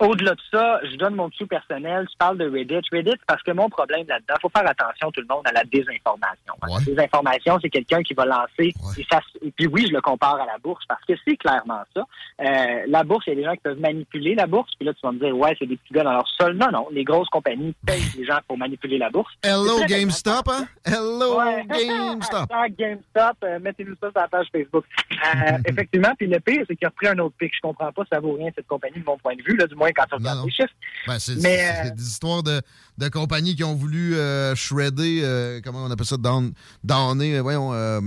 Au-delà 0.00 0.34
de 0.34 0.40
ça, 0.50 0.80
je 0.90 0.96
donne 0.96 1.14
mon 1.14 1.28
cue 1.28 1.46
personnel. 1.46 2.06
Tu 2.10 2.16
parles 2.16 2.38
de 2.38 2.48
Reddit. 2.48 2.80
Reddit, 2.90 3.20
parce 3.26 3.42
que 3.42 3.50
mon 3.50 3.68
problème 3.68 4.06
là-dedans, 4.08 4.34
faut 4.40 4.48
faire 4.48 4.66
attention 4.66 5.10
tout 5.10 5.20
le 5.20 5.26
monde 5.28 5.46
à 5.46 5.52
la 5.52 5.62
désinformation. 5.64 6.54
La 6.66 6.80
désinformation, 6.80 7.58
c'est 7.60 7.68
quelqu'un 7.68 8.02
qui 8.02 8.14
va 8.14 8.24
lancer. 8.24 8.72
Et, 8.96 9.06
ça, 9.10 9.20
et 9.42 9.50
puis 9.50 9.66
oui, 9.66 9.86
je 9.88 9.92
le 9.92 10.00
compare 10.00 10.40
à 10.40 10.46
la 10.46 10.56
bourse 10.56 10.82
parce 10.88 11.04
que 11.04 11.12
c'est 11.22 11.36
clairement 11.36 11.82
ça. 11.94 12.06
Euh, 12.40 12.84
la 12.88 13.04
bourse, 13.04 13.26
il 13.26 13.30
y 13.30 13.32
a 13.34 13.36
des 13.36 13.44
gens 13.44 13.52
qui 13.52 13.60
peuvent 13.62 13.78
manipuler 13.78 14.34
la 14.34 14.46
bourse. 14.46 14.70
Puis 14.78 14.86
là, 14.86 14.94
tu 14.94 15.00
vas 15.02 15.12
me 15.12 15.18
dire, 15.18 15.36
ouais, 15.36 15.54
c'est 15.58 15.66
des 15.66 15.76
petits 15.76 15.92
gars 15.92 16.04
dans 16.04 16.14
leur 16.14 16.28
sol. 16.28 16.54
Non, 16.54 16.70
non. 16.72 16.88
Les 16.90 17.04
grosses 17.04 17.28
compagnies 17.28 17.74
payent 17.86 18.00
les 18.16 18.24
gens 18.24 18.38
pour 18.48 18.56
manipuler 18.56 18.96
la 18.96 19.10
bourse. 19.10 19.34
Hello 19.42 19.84
GameStop, 19.86 20.48
hein? 20.48 20.66
Hello 20.86 21.38
Ouais. 21.38 21.66
GameStop. 21.68 22.48
GameStop, 22.78 23.36
euh, 23.44 23.58
mettez-nous 23.60 23.96
ça 24.00 24.10
sur 24.10 24.20
la 24.20 24.28
page 24.28 24.46
Facebook. 24.50 24.84
Euh, 25.12 25.58
effectivement, 25.66 26.12
puis 26.16 26.26
le 26.26 26.40
pire, 26.40 26.64
c'est 26.66 26.74
qu'il 26.74 26.86
a 26.86 26.88
repris 26.88 27.08
un 27.08 27.18
autre 27.18 27.34
pic. 27.38 27.52
Je 27.54 27.60
comprends 27.60 27.92
pas, 27.92 28.04
ça 28.10 28.18
vaut 28.18 28.32
rien 28.32 28.48
cette 28.54 28.66
compagnie 28.66 29.00
de 29.00 29.04
mon 29.04 29.18
point 29.18 29.36
de 29.36 29.42
vue, 29.42 29.56
là, 29.56 29.66
du 29.66 29.74
moins 29.74 29.89
quand 29.94 30.06
on 30.12 30.16
regarde 30.16 30.44
les 30.44 30.52
chiffres. 30.52 30.72
Ben, 31.06 31.18
c'est 31.18 31.32
euh, 31.32 31.90
des 31.90 32.02
histoires 32.02 32.42
de, 32.42 32.60
de 32.98 33.08
compagnies 33.08 33.56
qui 33.56 33.64
ont 33.64 33.74
voulu 33.74 34.16
euh, 34.16 34.54
shredder, 34.54 35.20
euh, 35.22 35.60
comment 35.64 35.84
on 35.84 35.90
appelle 35.90 36.06
ça, 36.06 36.16
down, 36.16 36.52
downer, 36.84 37.40
voyons, 37.40 37.72
euh, 37.72 38.00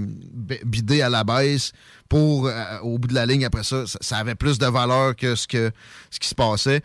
bider 0.66 1.02
à 1.02 1.10
la 1.10 1.24
baisse 1.24 1.72
pour, 2.10 2.50
au 2.84 2.98
bout 3.00 3.08
de 3.08 3.16
la 3.16 3.26
ligne, 3.26 3.46
après 3.46 3.64
ça, 3.64 3.88
ça, 3.88 3.98
ça 4.02 4.18
avait 4.18 4.36
plus 4.36 4.60
de 4.60 4.68
valeur 4.68 5.16
que 5.16 5.36
ce, 5.36 5.48
que, 5.48 5.72
ce 6.12 6.20
qui 6.20 6.28
se 6.28 6.36
passait. 6.36 6.82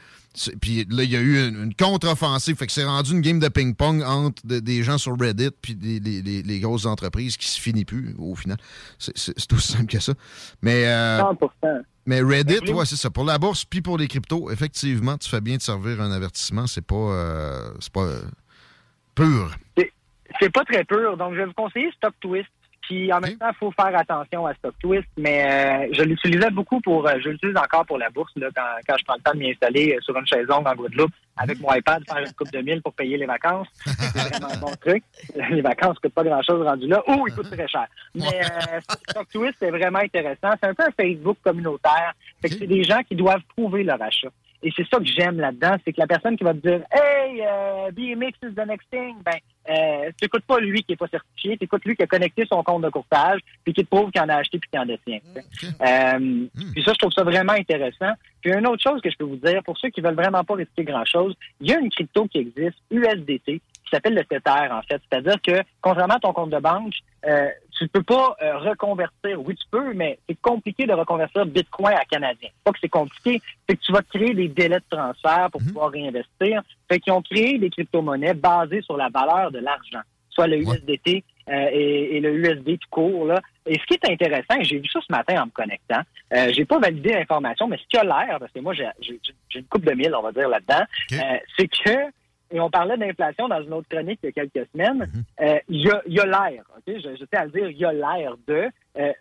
Puis 0.60 0.86
là, 0.90 1.02
il 1.02 1.10
y 1.10 1.16
a 1.16 1.20
eu 1.20 1.48
une, 1.48 1.64
une 1.64 1.74
contre-offensive. 1.74 2.56
Fait 2.56 2.66
que 2.66 2.72
c'est 2.72 2.84
rendu 2.84 3.12
une 3.12 3.20
game 3.20 3.38
de 3.38 3.48
ping-pong 3.48 4.02
entre 4.02 4.46
de- 4.46 4.60
des 4.60 4.82
gens 4.82 4.98
sur 4.98 5.18
Reddit 5.18 5.50
puis 5.62 5.74
des- 5.74 6.00
les, 6.00 6.22
les- 6.22 6.42
les 6.42 6.60
grosses 6.60 6.86
entreprises 6.86 7.36
qui 7.36 7.46
se 7.48 7.60
finit 7.60 7.84
plus 7.84 8.14
au 8.18 8.34
final. 8.34 8.56
C'est- 8.98 9.52
aussi 9.52 9.72
simple 9.72 9.86
que 9.86 10.00
ça. 10.00 10.12
Mais, 10.62 10.86
euh, 10.86 11.20
100%. 11.20 11.82
mais 12.06 12.20
Reddit, 12.20 12.60
ouais, 12.72 12.86
c'est 12.86 12.96
ça. 12.96 13.10
Pour 13.10 13.24
la 13.24 13.38
bourse 13.38 13.64
puis 13.64 13.80
pour 13.82 13.98
les 13.98 14.08
cryptos, 14.08 14.50
effectivement, 14.50 15.16
tu 15.18 15.28
fais 15.28 15.40
bien 15.40 15.56
de 15.56 15.62
servir 15.62 16.00
un 16.00 16.10
avertissement. 16.12 16.66
C'est 16.66 16.84
pas, 16.86 16.94
euh, 16.94 17.70
c'est 17.80 17.92
pas 17.92 18.04
euh, 18.04 18.20
pur. 19.14 19.56
C'est- 19.76 19.92
C'est 20.40 20.52
pas 20.52 20.62
très 20.64 20.84
pur. 20.84 21.16
Donc, 21.16 21.32
je 21.32 21.38
vais 21.38 21.46
vous 21.46 21.54
conseiller 21.54 21.90
Stock 21.96 22.12
Twist. 22.20 22.48
Puis, 22.88 23.12
en 23.12 23.20
même 23.20 23.36
temps, 23.36 23.50
il 23.50 23.56
faut 23.56 23.70
faire 23.72 23.94
attention 23.94 24.46
à 24.46 24.54
Stock 24.54 24.74
Twist. 24.80 25.06
Mais 25.18 25.44
euh, 25.44 25.88
je 25.92 26.02
l'utilisais 26.04 26.48
beaucoup 26.50 26.80
pour... 26.80 27.06
euh, 27.06 27.12
je 27.22 27.28
l'utilise 27.28 27.56
encore 27.56 27.84
pour 27.84 27.98
la 27.98 28.08
bourse, 28.08 28.32
là, 28.36 28.48
quand, 28.56 28.62
quand 28.88 28.96
je 28.98 29.04
prends 29.04 29.16
le 29.16 29.22
temps 29.22 29.34
de 29.34 29.38
m'y 29.40 29.50
installer 29.50 29.94
euh, 29.94 30.00
sur 30.00 30.16
une 30.16 30.26
chaise 30.26 30.46
longue 30.46 30.66
en 30.66 30.74
Guadeloupe 30.74 31.12
avec 31.36 31.60
mon 31.60 31.70
iPad, 31.74 32.02
faire 32.08 32.18
une 32.18 32.32
coupe 32.32 32.50
de 32.50 32.60
mille 32.60 32.80
pour 32.80 32.94
payer 32.94 33.18
les 33.18 33.26
vacances. 33.26 33.68
C'est 33.84 34.18
vraiment 34.18 34.54
un 34.54 34.56
bon 34.56 34.74
truc. 34.80 35.04
Les 35.50 35.60
vacances 35.60 35.96
ne 35.96 36.08
coûtent 36.08 36.14
pas 36.14 36.24
grand-chose 36.24 36.66
rendu 36.66 36.86
là. 36.88 37.02
Oh, 37.06 37.24
ils 37.28 37.34
coûtent 37.34 37.50
très 37.50 37.68
cher. 37.68 37.86
Mais 38.14 38.24
euh, 38.24 38.80
Stock 39.10 39.28
Twist, 39.28 39.54
c'est 39.60 39.70
vraiment 39.70 39.98
intéressant. 39.98 40.50
C'est 40.60 40.68
un 40.68 40.74
peu 40.74 40.84
un 40.84 40.90
Facebook 40.90 41.36
communautaire. 41.44 42.14
Fait 42.40 42.48
que 42.48 42.54
c'est 42.56 42.66
des 42.66 42.82
gens 42.82 43.02
qui 43.06 43.14
doivent 43.14 43.42
prouver 43.54 43.84
leur 43.84 44.00
achat. 44.02 44.30
Et 44.62 44.72
c'est 44.76 44.86
ça 44.88 44.98
que 44.98 45.06
j'aime 45.06 45.38
là-dedans, 45.38 45.76
c'est 45.84 45.92
que 45.92 46.00
la 46.00 46.06
personne 46.06 46.36
qui 46.36 46.44
va 46.44 46.52
te 46.52 46.58
dire 46.58 46.82
Hey, 46.90 47.42
euh, 47.42 47.90
BMX 47.92 48.32
is 48.42 48.54
the 48.54 48.66
next 48.66 48.88
thing, 48.90 49.14
ben, 49.24 49.38
euh, 49.70 50.10
tu 50.16 50.24
n'écoutes 50.24 50.44
pas 50.44 50.58
lui 50.58 50.82
qui 50.82 50.92
est 50.92 50.96
pas 50.96 51.06
certifié, 51.08 51.56
tu 51.56 51.64
écoutes 51.64 51.84
lui 51.84 51.94
qui 51.94 52.02
a 52.02 52.06
connecté 52.06 52.44
son 52.46 52.62
compte 52.64 52.82
de 52.82 52.88
courtage, 52.88 53.40
puis 53.64 53.72
qui 53.72 53.84
te 53.84 53.88
prouve 53.88 54.10
qu'il 54.10 54.20
en 54.20 54.28
a 54.28 54.36
acheté 54.36 54.58
puis 54.58 54.68
qu'il 54.70 54.80
en 54.80 54.86
détient. 54.86 55.18
Euh, 55.80 56.46
Puis 56.72 56.82
ça, 56.82 56.92
je 56.92 56.98
trouve 56.98 57.12
ça 57.12 57.22
vraiment 57.22 57.52
intéressant. 57.52 58.12
Puis 58.40 58.52
une 58.52 58.66
autre 58.66 58.82
chose 58.82 59.00
que 59.00 59.10
je 59.10 59.16
peux 59.16 59.24
vous 59.24 59.36
dire, 59.36 59.62
pour 59.64 59.78
ceux 59.78 59.90
qui 59.90 60.00
veulent 60.00 60.14
vraiment 60.14 60.42
pas 60.42 60.54
risquer 60.54 60.84
grand-chose, 60.84 61.34
il 61.60 61.70
y 61.70 61.74
a 61.74 61.78
une 61.78 61.90
crypto 61.90 62.26
qui 62.26 62.38
existe, 62.38 62.78
USDT, 62.90 63.60
qui 63.88 63.90
s'appelle 63.90 64.14
le 64.14 64.24
Tether, 64.24 64.70
en 64.70 64.82
fait. 64.82 65.00
C'est-à-dire 65.10 65.40
que, 65.42 65.62
contrairement 65.80 66.14
à 66.14 66.20
ton 66.20 66.32
compte 66.32 66.50
de 66.50 66.58
banque, 66.58 66.94
euh, 67.26 67.48
tu 67.78 67.88
peux 67.88 68.02
pas 68.02 68.36
euh, 68.42 68.58
reconvertir. 68.58 69.40
Oui, 69.40 69.54
tu 69.54 69.66
peux, 69.70 69.92
mais 69.94 70.18
c'est 70.28 70.40
compliqué 70.40 70.86
de 70.86 70.92
reconvertir 70.92 71.46
Bitcoin 71.46 71.94
à 71.94 72.04
Canadien. 72.04 72.50
Pas 72.64 72.72
que 72.72 72.78
c'est 72.80 72.88
compliqué, 72.88 73.40
c'est 73.68 73.76
que 73.76 73.82
tu 73.82 73.92
vas 73.92 74.02
créer 74.02 74.34
des 74.34 74.48
délais 74.48 74.80
de 74.80 74.96
transfert 74.96 75.48
pour 75.50 75.62
pouvoir 75.62 75.90
réinvestir. 75.90 76.62
Fait 76.88 76.98
qu'ils 76.98 77.12
ont 77.12 77.22
créé 77.22 77.58
des 77.58 77.70
crypto-monnaies 77.70 78.34
basées 78.34 78.82
sur 78.82 78.96
la 78.96 79.08
valeur 79.08 79.50
de 79.50 79.58
l'argent, 79.58 80.00
soit 80.30 80.46
le 80.46 80.58
USDT 80.58 81.24
euh, 81.48 81.68
et, 81.72 82.16
et 82.16 82.20
le 82.20 82.34
USD 82.34 82.78
tout 82.78 82.88
court. 82.90 83.26
Là. 83.26 83.40
Et 83.66 83.78
ce 83.78 83.86
qui 83.86 83.94
est 83.94 84.10
intéressant, 84.10 84.60
j'ai 84.62 84.78
vu 84.78 84.88
ça 84.88 85.00
ce 85.06 85.12
matin 85.12 85.42
en 85.42 85.46
me 85.46 85.50
connectant, 85.50 86.00
euh, 86.34 86.52
j'ai 86.52 86.64
pas 86.64 86.78
validé 86.78 87.10
l'information, 87.10 87.68
mais 87.68 87.76
ce 87.78 87.86
qui 87.88 87.96
a 87.96 88.04
l'air, 88.04 88.38
parce 88.38 88.52
que 88.52 88.60
moi 88.60 88.74
j'ai 88.74 88.88
une 89.54 89.64
coupe 89.64 89.84
de 89.84 89.92
mille, 89.92 90.14
on 90.14 90.22
va 90.22 90.32
dire, 90.32 90.48
là-dedans, 90.48 90.84
euh, 91.12 91.38
c'est 91.56 91.68
que 91.68 91.90
et 92.50 92.60
on 92.60 92.70
parlait 92.70 92.96
d'inflation 92.96 93.48
dans 93.48 93.62
une 93.62 93.72
autre 93.72 93.88
chronique 93.88 94.20
il 94.22 94.26
y 94.26 94.28
a 94.28 94.32
quelques 94.32 94.68
semaines. 94.72 95.10
Euh, 95.40 95.58
Il 95.68 95.82
y 95.82 95.90
a, 95.90 96.02
il 96.06 96.14
y 96.14 96.20
a 96.20 96.26
l'air, 96.26 96.64
ok? 96.76 96.84
Je, 96.86 97.16
je 97.16 97.24
tiens 97.26 97.40
à 97.40 97.44
le 97.44 97.50
dire, 97.50 97.68
il 97.68 97.76
y 97.78 97.84
a 97.84 97.92
l'air 97.92 98.34
de 98.46 98.68
euh, 98.98 99.12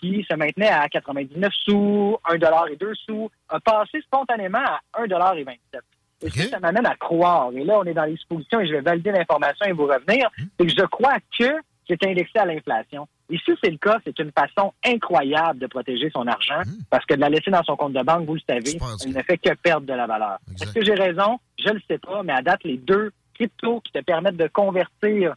qui 0.00 0.26
se 0.28 0.34
maintenait 0.34 0.68
à 0.68 0.88
99 0.88 1.52
sous, 1.64 2.16
1 2.24 2.36
dollar 2.38 2.68
et 2.68 2.76
2 2.76 2.94
sous, 2.94 3.30
a 3.48 3.60
passé 3.60 4.00
spontanément 4.02 4.58
à 4.58 4.80
1 4.98 5.06
dollar 5.06 5.36
et 5.36 5.44
27. 5.44 5.80
Et 6.22 6.30
ça, 6.30 6.50
ça 6.50 6.60
m'amène 6.60 6.86
à 6.86 6.94
croire. 6.96 7.50
Et 7.54 7.62
là, 7.64 7.78
on 7.78 7.84
est 7.84 7.94
dans 7.94 8.04
les 8.04 8.16
suppositions 8.16 8.60
et 8.60 8.66
je 8.66 8.72
vais 8.72 8.80
valider 8.80 9.12
l'information 9.12 9.66
et 9.66 9.72
vous 9.72 9.86
revenir. 9.86 10.30
C'est 10.58 10.66
que 10.66 10.72
je 10.72 10.86
crois 10.86 11.18
que 11.38 11.44
c'est 11.86 12.02
indexé 12.04 12.38
à 12.38 12.46
l'inflation. 12.46 13.06
Ici, 13.28 13.52
c'est 13.62 13.70
le 13.70 13.78
cas. 13.78 13.98
C'est 14.04 14.18
une 14.18 14.30
façon 14.30 14.72
incroyable 14.84 15.58
de 15.58 15.66
protéger 15.66 16.10
son 16.10 16.26
argent 16.26 16.62
parce 16.90 17.04
que 17.06 17.14
de 17.14 17.20
la 17.20 17.28
laisser 17.28 17.50
dans 17.50 17.62
son 17.64 17.76
compte 17.76 17.92
de 17.92 18.02
banque, 18.02 18.26
vous 18.26 18.34
le 18.34 18.40
savez, 18.48 18.78
elle 19.04 19.12
ne 19.12 19.22
fait 19.22 19.38
que 19.38 19.54
perdre 19.54 19.86
de 19.86 19.92
la 19.92 20.06
valeur. 20.06 20.38
Est-ce 20.60 20.72
que 20.72 20.84
j'ai 20.84 20.94
raison? 20.94 21.38
Je 21.58 21.68
ne 21.68 21.74
le 21.74 21.82
sais 21.88 21.98
pas, 21.98 22.22
mais 22.22 22.32
à 22.32 22.42
date, 22.42 22.62
les 22.64 22.76
deux 22.76 23.12
cryptos 23.34 23.80
qui 23.80 23.92
te 23.92 24.00
permettent 24.00 24.36
de 24.36 24.48
convertir 24.48 25.34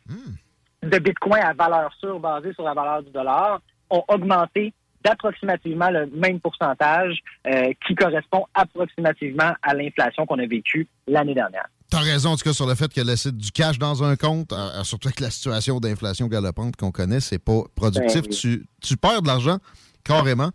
de 0.84 1.00
Bitcoin 1.00 1.42
à 1.42 1.54
valeur 1.54 1.94
sûre 2.00 2.20
basée 2.20 2.54
sur 2.54 2.64
la 2.64 2.74
valeur 2.74 3.04
du 3.04 3.12
dollar 3.12 3.60
ont 3.90 4.04
augmenté 4.08 4.74
d'approximativement 5.04 5.90
le 5.90 6.08
même 6.08 6.40
pourcentage 6.40 7.20
euh, 7.48 7.72
qui 7.86 7.96
correspond 7.96 8.46
approximativement 8.54 9.54
à 9.62 9.74
l'inflation 9.74 10.26
qu'on 10.26 10.40
a 10.40 10.46
vécue 10.46 10.88
l'année 11.08 11.34
dernière. 11.34 11.68
T'as 11.90 12.00
raison, 12.02 12.30
en 12.32 12.38
tout 12.38 12.44
cas, 12.44 12.54
sur 12.54 12.68
le 12.68 12.76
fait 12.76 12.94
que 12.94 13.02
laisser 13.02 13.32
du 13.32 13.52
cash 13.52 13.80
dans 13.80 14.04
un 14.04 14.16
compte, 14.16 14.54
euh, 14.54 14.84
surtout 14.84 15.08
avec 15.08 15.20
la 15.20 15.32
situation 15.32 15.80
d'inflation 15.80 16.28
galopante 16.28 16.76
qu'on 16.76 16.92
connaît, 16.92 17.20
c'est 17.20 17.40
pas 17.40 17.64
productif. 17.74 18.22
Ben 18.24 18.30
tu, 18.30 18.68
tu 18.82 18.96
perds 18.96 19.24
de 19.24 19.28
l'argent, 19.28 19.58
carrément. 20.04 20.52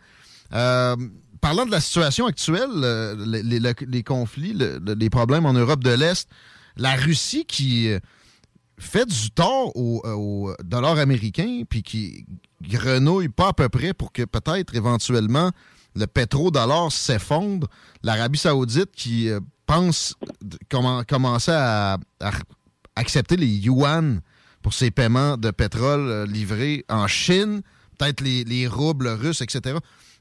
Euh, 0.53 0.95
parlant 1.41 1.67
de 1.67 1.73
la 1.73 1.81
situation 1.81 2.27
actuelle, 2.27 2.71
euh, 2.77 3.17
les, 3.27 3.43
les- 3.43 3.59
le- 3.59 3.75
les 3.89 4.03
conflits, 4.05 4.53
le- 4.53 4.79
le- 4.79 4.95
les 4.95 5.11
problèmes 5.11 5.45
en 5.47 5.53
Europe 5.55 5.83
de 5.83 5.91
l'Est, 5.91 6.29
la 6.77 6.95
Russie 6.95 7.45
qui 7.47 7.89
euh, 7.89 7.99
fait 8.79 9.07
du 9.07 9.31
tort 9.33 9.77
au, 9.77 10.03
euh, 10.05 10.13
au 10.13 10.55
dollar 10.63 10.99
américain, 10.99 11.63
puis 11.69 11.83
qui 11.83 12.27
grenouille 12.63 13.29
pas 13.29 13.49
à 13.49 13.53
peu 13.53 13.69
près 13.69 13.93
pour 13.93 14.13
que 14.13 14.23
peut-être 14.25 14.75
éventuellement 14.77 15.51
le 15.97 16.07
pétrodollar 16.07 16.91
s'effondre. 16.93 17.67
L'Arabie 18.05 18.39
saoudite 18.39 18.91
qui 18.97 19.29
pense 19.67 20.15
comment- 20.71 21.05
commencer 21.05 21.53
à, 21.53 21.99
accepter 22.97 23.37
les 23.37 23.47
yuan 23.47 24.21
pour 24.63 24.73
ses 24.73 24.91
paiements 24.91 25.37
de 25.37 25.51
pétrole 25.51 26.09
euh, 26.09 26.27
livrés 26.27 26.85
en 26.89 27.07
Chine, 27.07 27.61
peut-être 27.99 28.21
les, 28.21 28.45
les 28.45 28.67
roubles 28.67 29.09
russes, 29.09 29.41
etc. 29.41 29.77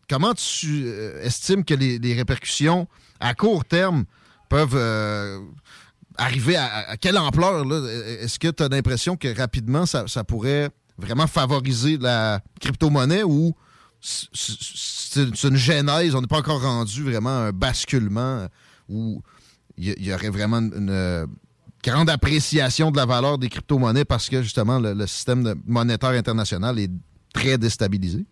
Comment 0.10 0.34
tu 0.34 0.84
euh, 0.86 1.21
estimes 1.23 1.63
que 1.63 1.73
les, 1.73 2.13
répercussions 2.13 2.88
à 3.19 3.34
court 3.34 3.63
terme 3.63 4.06
peuvent 4.49 4.75
euh, 4.75 5.39
arriver 6.17 6.58
à, 6.58 6.97
quelle 6.97 7.17
ampleur? 7.17 7.63
là? 7.65 7.89
Est-ce 8.21 8.38
que 8.38 8.49
tu 8.49 8.63
as 8.63 8.67
l'impression 8.67 9.15
que 9.15 9.36
rapidement, 9.36 9.86
ça, 9.86 10.06
pourrait 10.23 10.69
vraiment 10.97 11.27
favoriser 11.27 11.97
la 11.97 12.41
crypto-monnaie 12.60 13.23
ou 13.23 13.53
c'est 14.01 15.47
une 15.47 15.56
genèse, 15.56 16.13
on 16.13 16.21
n'est 16.21 16.27
pas 16.27 16.39
encore 16.39 16.62
rendu 16.62 17.03
vraiment 17.03 17.29
un 17.29 17.51
basculement 17.51 18.47
où 18.89 19.21
il 19.77 20.05
y, 20.05 20.13
aurait 20.13 20.29
vraiment 20.29 20.57
une, 20.57 20.73
une, 20.75 20.89
euh, 20.89 21.25
grande 21.83 22.09
appréciation 22.09 22.91
de 22.91 22.97
la 22.97 23.05
valeur 23.05 23.38
des 23.38 23.49
crypto-monnaies 23.49 24.05
parce 24.05 24.29
que 24.29 24.41
justement 24.41 24.79
le, 24.79 24.93
le 24.93 25.07
système 25.07 25.43
de- 25.43 25.55
monétaire 25.65 26.12
international 26.12 26.79
est 26.79 26.91
très 27.33 27.57
déstabilisé? 27.57 28.25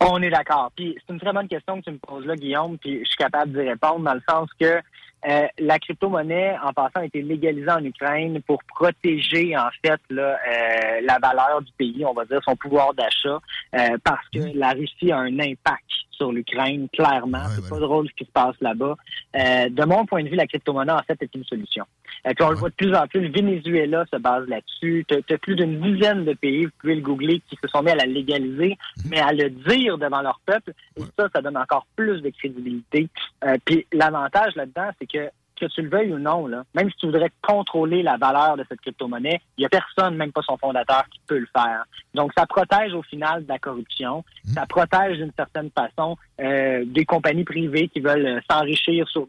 On 0.00 0.20
est 0.20 0.30
d'accord. 0.30 0.72
Puis 0.74 0.96
c'est 1.06 1.12
une 1.12 1.20
très 1.20 1.32
bonne 1.32 1.46
question 1.46 1.80
que 1.80 1.84
tu 1.84 1.90
me 1.92 1.98
poses 1.98 2.26
là, 2.26 2.34
Guillaume, 2.34 2.76
puis 2.78 3.00
je 3.00 3.08
suis 3.08 3.16
capable 3.16 3.52
d'y 3.52 3.68
répondre 3.68 4.00
dans 4.00 4.14
le 4.14 4.22
sens 4.28 4.48
que 4.58 4.80
euh, 5.28 5.46
la 5.58 5.78
crypto-monnaie, 5.78 6.56
en 6.64 6.72
passant, 6.72 7.00
a 7.00 7.04
été 7.04 7.22
légalisée 7.22 7.70
en 7.70 7.84
Ukraine 7.84 8.42
pour 8.42 8.58
protéger, 8.64 9.56
en 9.56 9.68
fait, 9.84 10.00
là, 10.10 10.36
euh, 10.36 11.00
la 11.04 11.18
valeur 11.20 11.62
du 11.62 11.70
pays, 11.78 12.04
on 12.04 12.12
va 12.12 12.24
dire, 12.24 12.40
son 12.44 12.56
pouvoir 12.56 12.92
d'achat, 12.94 13.38
euh, 13.76 13.96
parce 14.02 14.28
que 14.34 14.40
la 14.56 14.70
Russie 14.70 15.12
a 15.12 15.18
un 15.18 15.38
impact 15.38 15.84
sur 16.12 16.32
l'Ukraine, 16.32 16.88
clairement. 16.92 17.44
c'est 17.54 17.68
pas 17.68 17.78
drôle 17.78 18.08
ce 18.08 18.14
qui 18.14 18.24
se 18.24 18.30
passe 18.30 18.54
là-bas. 18.60 18.96
Euh, 19.36 19.68
de 19.68 19.84
mon 19.84 20.06
point 20.06 20.22
de 20.22 20.28
vue, 20.28 20.36
la 20.36 20.46
crypto-monnaie, 20.46 20.92
en 20.92 21.02
fait, 21.06 21.20
est 21.22 21.34
une 21.34 21.44
solution. 21.44 21.84
Euh, 22.26 22.32
puis 22.34 22.44
on 22.44 22.50
le 22.50 22.56
voit 22.56 22.68
de 22.70 22.74
plus 22.74 22.94
en 22.94 23.06
plus, 23.06 23.20
le 23.20 23.30
Venezuela 23.32 24.04
se 24.12 24.18
base 24.18 24.46
là-dessus. 24.48 25.04
Tu 25.08 25.34
as, 25.34 25.38
plus 25.38 25.56
d'une 25.56 25.80
dizaine 25.80 26.24
de 26.24 26.34
pays, 26.34 26.66
vous 26.66 26.72
pouvez 26.80 26.94
le 26.94 27.00
googler, 27.00 27.42
qui 27.48 27.56
se 27.62 27.68
sont 27.68 27.82
mis 27.82 27.90
à 27.90 27.96
la 27.96 28.06
légaliser, 28.06 28.76
mais 29.08 29.20
à 29.20 29.32
le 29.32 29.50
dire 29.50 29.98
devant 29.98 30.22
leur 30.22 30.40
peuple. 30.46 30.72
Et 30.96 31.02
ça, 31.18 31.28
ça 31.34 31.42
donne 31.42 31.56
encore 31.56 31.86
plus 31.96 32.20
de 32.22 32.30
crédibilité. 32.30 33.08
Euh, 33.44 33.56
puis 33.64 33.86
l'avantage 33.92 34.54
là-dedans, 34.56 34.90
c'est 34.98 35.06
que 35.06 35.30
que 35.62 35.72
tu 35.72 35.82
le 35.82 35.88
veuilles 35.88 36.12
ou 36.12 36.18
non, 36.18 36.46
là, 36.46 36.64
même 36.74 36.90
si 36.90 36.96
tu 36.96 37.06
voudrais 37.06 37.30
contrôler 37.40 38.02
la 38.02 38.16
valeur 38.16 38.56
de 38.56 38.64
cette 38.68 38.80
crypto-monnaie, 38.80 39.40
il 39.56 39.62
n'y 39.62 39.66
a 39.66 39.68
personne, 39.68 40.16
même 40.16 40.32
pas 40.32 40.42
son 40.42 40.56
fondateur, 40.56 41.04
qui 41.10 41.20
peut 41.26 41.38
le 41.38 41.48
faire. 41.54 41.84
Donc, 42.14 42.32
ça 42.36 42.46
protège 42.46 42.92
au 42.94 43.02
final 43.02 43.44
de 43.44 43.48
la 43.48 43.58
corruption. 43.58 44.24
Ça 44.54 44.66
protège 44.66 45.18
d'une 45.18 45.32
certaine 45.36 45.70
façon 45.70 46.16
euh, 46.40 46.84
des 46.86 47.04
compagnies 47.04 47.44
privées 47.44 47.88
qui 47.88 48.00
veulent 48.00 48.26
euh, 48.26 48.40
s'enrichir 48.50 49.08
sur 49.08 49.28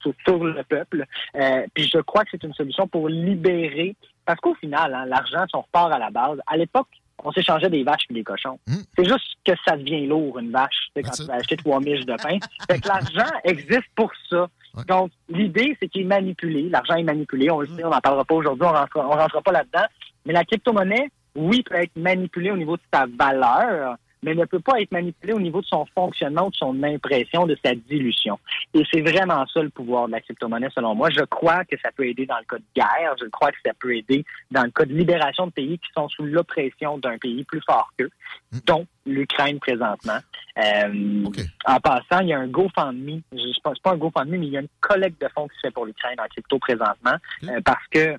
sur, 0.00 0.12
sur 0.24 0.44
le 0.44 0.62
peuple. 0.62 1.04
Euh, 1.34 1.66
puis 1.74 1.88
je 1.92 1.98
crois 1.98 2.22
que 2.22 2.30
c'est 2.30 2.44
une 2.44 2.54
solution 2.54 2.86
pour 2.86 3.08
libérer, 3.08 3.96
parce 4.24 4.38
qu'au 4.40 4.54
final, 4.54 4.94
hein, 4.94 5.06
l'argent, 5.06 5.44
si 5.48 5.56
on 5.56 5.62
repart 5.62 5.92
à 5.92 5.98
la 5.98 6.10
base, 6.10 6.38
à 6.46 6.56
l'époque, 6.56 6.86
on 7.24 7.32
s'échangeait 7.32 7.70
des 7.70 7.82
vaches 7.82 8.06
et 8.10 8.14
des 8.14 8.22
cochons. 8.22 8.58
C'est 8.96 9.04
juste 9.04 9.38
que 9.44 9.52
ça 9.66 9.76
devient 9.76 10.06
lourd, 10.06 10.38
une 10.38 10.52
vache, 10.52 10.88
quand 10.94 11.10
tu 11.10 11.24
vas 11.24 11.34
acheter 11.34 11.56
trois 11.56 11.80
miches 11.80 12.06
de 12.06 12.14
pain. 12.14 12.38
fait 12.70 12.80
que 12.80 12.88
l'argent 12.88 13.32
existe 13.44 13.88
pour 13.96 14.12
ça. 14.30 14.48
Donc, 14.86 15.10
l'idée, 15.28 15.76
c'est 15.80 15.88
qu'il 15.88 16.02
est 16.02 16.06
manipulé. 16.06 16.68
L'argent 16.68 16.94
est 16.94 17.02
manipulé. 17.02 17.50
On 17.50 17.60
le 17.60 17.66
sait, 17.66 17.84
on 17.84 17.90
n'en 17.90 18.00
parlera 18.00 18.24
pas 18.24 18.34
aujourd'hui, 18.34 18.66
on 18.66 18.72
rentre, 18.72 18.96
on 18.96 19.08
rentrera 19.08 19.42
pas 19.42 19.52
là-dedans. 19.52 19.86
Mais 20.26 20.32
la 20.32 20.44
crypto-monnaie, 20.44 21.10
oui, 21.34 21.62
peut 21.62 21.76
être 21.76 21.96
manipulée 21.96 22.50
au 22.50 22.56
niveau 22.56 22.76
de 22.76 22.82
sa 22.92 23.06
valeur, 23.06 23.96
mais 24.22 24.34
ne 24.34 24.44
peut 24.44 24.60
pas 24.60 24.80
être 24.80 24.92
manipulée 24.92 25.32
au 25.32 25.40
niveau 25.40 25.60
de 25.60 25.66
son 25.66 25.86
fonctionnement, 25.94 26.50
de 26.50 26.54
son 26.54 26.82
impression, 26.82 27.46
de 27.46 27.56
sa 27.64 27.74
dilution. 27.74 28.38
Et 28.74 28.82
c'est 28.92 29.00
vraiment 29.00 29.46
ça 29.46 29.62
le 29.62 29.70
pouvoir 29.70 30.06
de 30.06 30.12
la 30.12 30.20
crypto-monnaie, 30.20 30.68
selon 30.74 30.94
moi. 30.94 31.10
Je 31.10 31.24
crois 31.24 31.64
que 31.64 31.76
ça 31.82 31.90
peut 31.92 32.06
aider 32.06 32.26
dans 32.26 32.38
le 32.38 32.44
cas 32.44 32.58
de 32.58 32.64
guerre. 32.74 33.14
Je 33.20 33.26
crois 33.26 33.50
que 33.52 33.58
ça 33.64 33.72
peut 33.78 33.96
aider 33.96 34.24
dans 34.50 34.64
le 34.64 34.70
cas 34.70 34.84
de 34.84 34.92
libération 34.92 35.46
de 35.46 35.52
pays 35.52 35.78
qui 35.78 35.88
sont 35.94 36.08
sous 36.08 36.24
l'oppression 36.24 36.98
d'un 36.98 37.18
pays 37.18 37.44
plus 37.44 37.60
fort 37.66 37.90
qu'eux, 37.98 38.10
dont 38.66 38.86
l'Ukraine 39.06 39.58
présentement. 39.58 40.18
Euh, 40.58 41.24
En 41.66 41.80
passant, 41.80 42.20
il 42.20 42.28
y 42.28 42.32
a 42.32 42.38
un 42.38 42.48
GoFundMe. 42.48 43.20
Je 43.32 43.60
pense 43.62 43.78
pas 43.78 43.92
un 43.92 43.96
GoFundMe, 43.96 44.36
mais 44.38 44.46
il 44.46 44.52
y 44.52 44.56
a 44.56 44.60
une 44.60 44.68
collecte 44.80 45.20
de 45.20 45.28
fonds 45.28 45.48
qui 45.48 45.56
se 45.56 45.60
fait 45.68 45.70
pour 45.70 45.86
l'Ukraine 45.86 46.18
en 46.20 46.26
crypto 46.28 46.58
présentement, 46.58 47.16
euh, 47.44 47.60
parce 47.64 47.86
que 47.90 48.16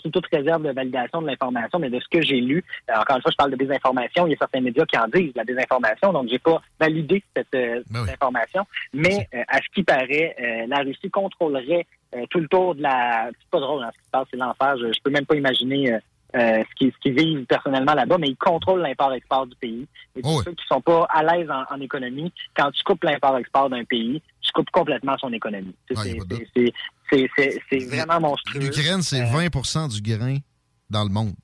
sous 0.00 0.10
toute 0.10 0.26
réserve 0.32 0.62
de 0.62 0.72
validation 0.72 1.22
de 1.22 1.26
l'information, 1.26 1.78
mais 1.78 1.90
de 1.90 2.00
ce 2.00 2.08
que 2.08 2.22
j'ai 2.22 2.40
lu, 2.40 2.64
euh, 2.90 2.94
encore 3.00 3.16
une 3.16 3.22
fois, 3.22 3.30
je 3.30 3.36
parle 3.36 3.50
de 3.50 3.56
désinformation, 3.56 4.26
il 4.26 4.30
y 4.30 4.34
a 4.34 4.38
certains 4.38 4.60
médias 4.60 4.84
qui 4.86 4.98
en 4.98 5.08
disent 5.08 5.32
la 5.34 5.44
désinformation, 5.44 6.12
donc 6.12 6.28
j'ai 6.28 6.38
pas 6.38 6.60
validé 6.78 7.22
cette, 7.36 7.54
euh, 7.54 7.82
cette 8.06 8.14
information, 8.14 8.64
mais 8.92 9.28
euh, 9.34 9.42
à 9.48 9.58
ce 9.58 9.68
qui 9.74 9.82
paraît, 9.82 10.36
euh, 10.40 10.66
la 10.68 10.78
Russie 10.78 11.10
contrôlerait 11.10 11.86
euh, 12.14 12.26
tout 12.30 12.40
le 12.40 12.48
tour 12.48 12.74
de 12.74 12.82
la... 12.82 13.30
C'est 13.30 13.50
pas 13.50 13.60
drôle, 13.60 13.82
hein, 13.82 13.90
ce 13.92 13.98
qui 13.98 14.04
se 14.04 14.10
passe, 14.10 14.26
c'est 14.30 14.36
l'enfer, 14.36 14.76
je, 14.78 14.92
je 14.92 15.00
peux 15.02 15.10
même 15.10 15.26
pas 15.26 15.36
imaginer... 15.36 15.98
euh, 16.34 16.62
ce 16.68 16.74
qui 16.76 16.92
ce 16.92 16.98
qui 17.00 17.10
vivent 17.12 17.44
personnellement 17.46 17.94
là-bas, 17.94 18.18
mais 18.18 18.28
ils 18.28 18.36
contrôlent 18.36 18.80
l'import-export 18.82 19.46
du 19.46 19.56
pays. 19.56 19.86
Et 20.16 20.22
tous 20.22 20.42
ceux 20.44 20.52
qui 20.52 20.64
sont 20.68 20.80
pas 20.80 21.06
à 21.10 21.22
l'aise 21.22 21.48
en, 21.50 21.64
en 21.74 21.80
économie, 21.80 22.32
quand 22.56 22.70
tu 22.72 22.82
coupes 22.84 23.04
l'import-export 23.04 23.70
d'un 23.70 23.84
pays, 23.84 24.20
tu 24.40 24.52
coupes 24.52 24.70
complètement 24.70 25.16
son 25.18 25.32
économie. 25.32 25.74
C'est 25.88 27.30
c'est- 27.70 27.86
vraiment 27.86 28.20
monstrueux. 28.20 28.60
L'Ukraine, 28.60 29.02
c'est 29.02 29.20
Euh, 29.22 29.26
20% 29.26 29.88
du 29.88 30.00
grain 30.02 30.38
dans 30.90 31.04
le 31.04 31.10
monde. 31.10 31.34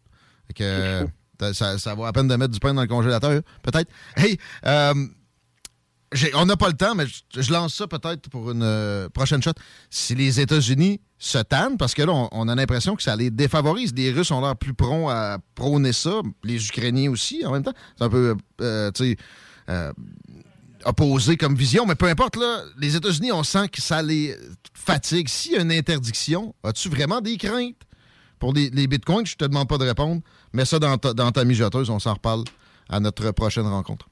Fait 0.48 0.54
que, 0.54 0.64
euh, 0.64 1.52
ça, 1.52 1.78
ça 1.78 1.94
vaut 1.94 2.04
à 2.04 2.12
peine 2.12 2.28
de 2.28 2.36
mettre 2.36 2.52
du 2.52 2.58
pain 2.60 2.74
dans 2.74 2.82
le 2.82 2.88
congélateur, 2.88 3.42
peut-être. 3.62 3.90
Hey, 4.16 4.36
euh, 4.66 4.94
on 6.34 6.46
n'a 6.46 6.56
pas 6.56 6.68
le 6.68 6.74
temps, 6.74 6.94
mais 6.94 7.04
je, 7.34 7.52
lance 7.52 7.74
ça 7.74 7.86
peut-être 7.86 8.28
pour 8.30 8.50
une 8.50 8.62
euh, 8.62 9.08
prochaine 9.08 9.42
shot. 9.42 9.52
Si 9.90 10.14
les 10.14 10.40
États-Unis 10.40 11.00
se 11.18 11.38
tannent, 11.38 11.76
parce 11.76 11.94
que 11.94 12.02
là, 12.02 12.28
on, 12.32 12.48
a 12.48 12.54
l'impression 12.54 12.96
que 12.96 13.02
ça 13.02 13.14
les 13.14 13.30
défavorise. 13.30 13.94
Les 13.94 14.10
Russes 14.10 14.30
ont 14.30 14.40
l'air 14.40 14.56
plus 14.56 14.74
prompts 14.74 15.10
à 15.10 15.38
prôner 15.54 15.92
ça, 15.92 16.20
les 16.42 16.66
Ukrainiens 16.66 17.10
aussi, 17.10 17.44
en 17.46 17.52
même 17.52 17.62
temps. 17.62 17.74
C'est 17.96 18.04
un 18.04 18.08
peu, 18.08 18.36
euh, 18.60 18.90
euh, 19.68 19.92
opposé 20.84 21.36
comme 21.36 21.54
vision, 21.54 21.86
mais 21.86 21.94
peu 21.94 22.06
importe, 22.06 22.36
là, 22.36 22.62
les 22.78 22.96
États-Unis, 22.96 23.32
on 23.32 23.44
sent 23.44 23.68
que 23.68 23.80
ça 23.80 24.02
les 24.02 24.36
fatigue. 24.74 25.28
S'il 25.28 25.52
y 25.52 25.56
a 25.56 25.60
une 25.60 25.72
interdiction, 25.72 26.54
as-tu 26.64 26.88
vraiment 26.88 27.20
des 27.20 27.36
craintes 27.36 27.76
pour 28.38 28.52
les, 28.52 28.70
bitcoins? 28.88 29.26
Je 29.26 29.36
te 29.36 29.44
demande 29.44 29.68
pas 29.68 29.78
de 29.78 29.84
répondre. 29.84 30.22
Mets 30.52 30.64
ça 30.64 30.78
dans 30.78 30.96
ta, 30.96 31.12
dans 31.12 31.30
ta 31.30 31.44
mijoteuse, 31.44 31.90
on 31.90 32.00
s'en 32.00 32.14
reparle 32.14 32.44
à 32.88 32.98
notre 32.98 33.30
prochaine 33.30 33.66
rencontre. 33.66 34.09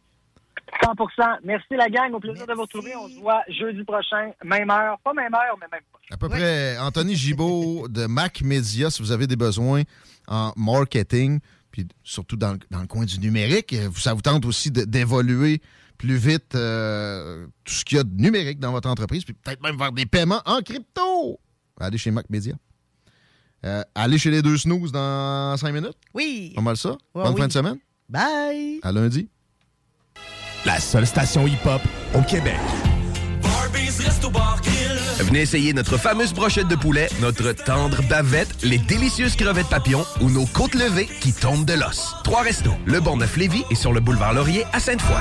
100 0.97 1.23
Merci 1.45 1.67
la 1.77 1.89
gang. 1.89 2.13
Au 2.15 2.21
plaisir 2.21 2.47
de 2.47 2.53
vous 2.55 2.63
retrouver. 2.63 2.95
On 2.97 3.09
se 3.09 3.19
voit 3.21 3.43
jeudi 3.49 3.83
prochain, 3.85 4.33
même 4.45 4.71
heure. 4.71 4.99
Pas 5.05 5.13
même 5.15 5.35
heure, 5.35 5.57
mais 5.61 5.67
même 5.71 5.83
pas. 5.93 5.99
À 6.11 6.17
peu 6.17 6.29
près, 6.29 6.79
Anthony 6.79 7.15
Gibault 7.17 7.89
de 7.89 8.07
Mac 8.07 8.43
Media, 8.43 8.91
si 8.91 9.03
vous 9.03 9.13
avez 9.13 9.27
des 9.27 9.37
besoins 9.37 9.83
en 10.27 10.53
marketing, 10.57 11.41
puis 11.71 11.87
surtout 12.03 12.37
dans, 12.37 12.53
le- 12.53 12.59
dans 12.71 12.81
le 12.81 12.87
coin 12.87 13.05
du 13.05 13.19
numérique, 13.19 13.73
euh, 13.75 13.89
ça 13.97 14.15
vous 14.15 14.23
tente 14.23 14.45
aussi 14.47 14.71
d'évoluer 14.71 15.61
plus 15.99 16.17
vite 16.17 16.55
euh, 16.55 17.47
tout 17.65 17.75
ce 17.75 17.85
qu'il 17.85 17.97
y 17.99 18.01
a 18.01 18.05
de 18.05 18.15
numérique 18.23 18.61
dans 18.61 18.71
votre 18.73 18.89
entreprise, 18.89 19.25
puis 19.25 19.35
peut-être 19.35 19.63
même 19.63 19.77
faire 19.79 19.93
des 19.93 20.07
paiements 20.07 20.41
en 20.47 20.61
crypto. 20.61 21.39
Allez 21.81 21.99
chez 21.99 22.11
Mac 22.11 22.27
Media. 22.31 22.55
Euh, 23.67 23.83
allez 23.95 24.19
chez 24.19 24.31
les 24.31 24.41
deux 24.41 24.57
snooze 24.57 24.93
dans 24.93 25.57
cinq 25.57 25.73
minutes. 25.73 25.97
Oui. 26.15 26.53
Pas 26.55 26.63
mal 26.63 26.77
ça. 26.77 26.91
Ouais, 27.15 27.25
Bonne 27.25 27.35
oui. 27.35 27.41
fin 27.41 27.49
de 27.49 27.53
semaine. 27.53 27.79
Bye. 28.09 28.79
À 28.83 28.93
lundi. 28.93 29.29
La 30.69 30.79
seule 30.81 31.07
station 31.07 31.47
hip-hop 31.47 31.81
au 32.15 32.21
Québec. 32.21 32.59
Venez 35.21 35.41
essayer 35.41 35.73
notre 35.73 35.97
fameuse 35.97 36.35
brochette 36.35 36.69
de 36.69 36.77
poulet, 36.77 37.09
notre 37.23 37.53
tendre 37.53 38.03
bavette, 38.03 38.55
les 38.63 38.77
délicieuses 38.77 39.35
crevettes 39.35 39.71
papillons 39.71 40.05
ou 40.21 40.29
nos 40.29 40.45
côtes 40.45 40.75
levées 40.75 41.09
qui 41.23 41.33
tombent 41.33 41.65
de 41.65 41.73
l'os. 41.73 42.15
Trois 42.23 42.43
restos, 42.43 42.75
le 42.85 43.01
Bonneuf 43.01 43.39
Lévis 43.39 43.65
et 43.71 43.75
sur 43.75 43.95
le 43.95 44.01
boulevard 44.01 44.35
Laurier 44.35 44.65
à 44.75 44.79
Sainte-Foy. 44.79 45.17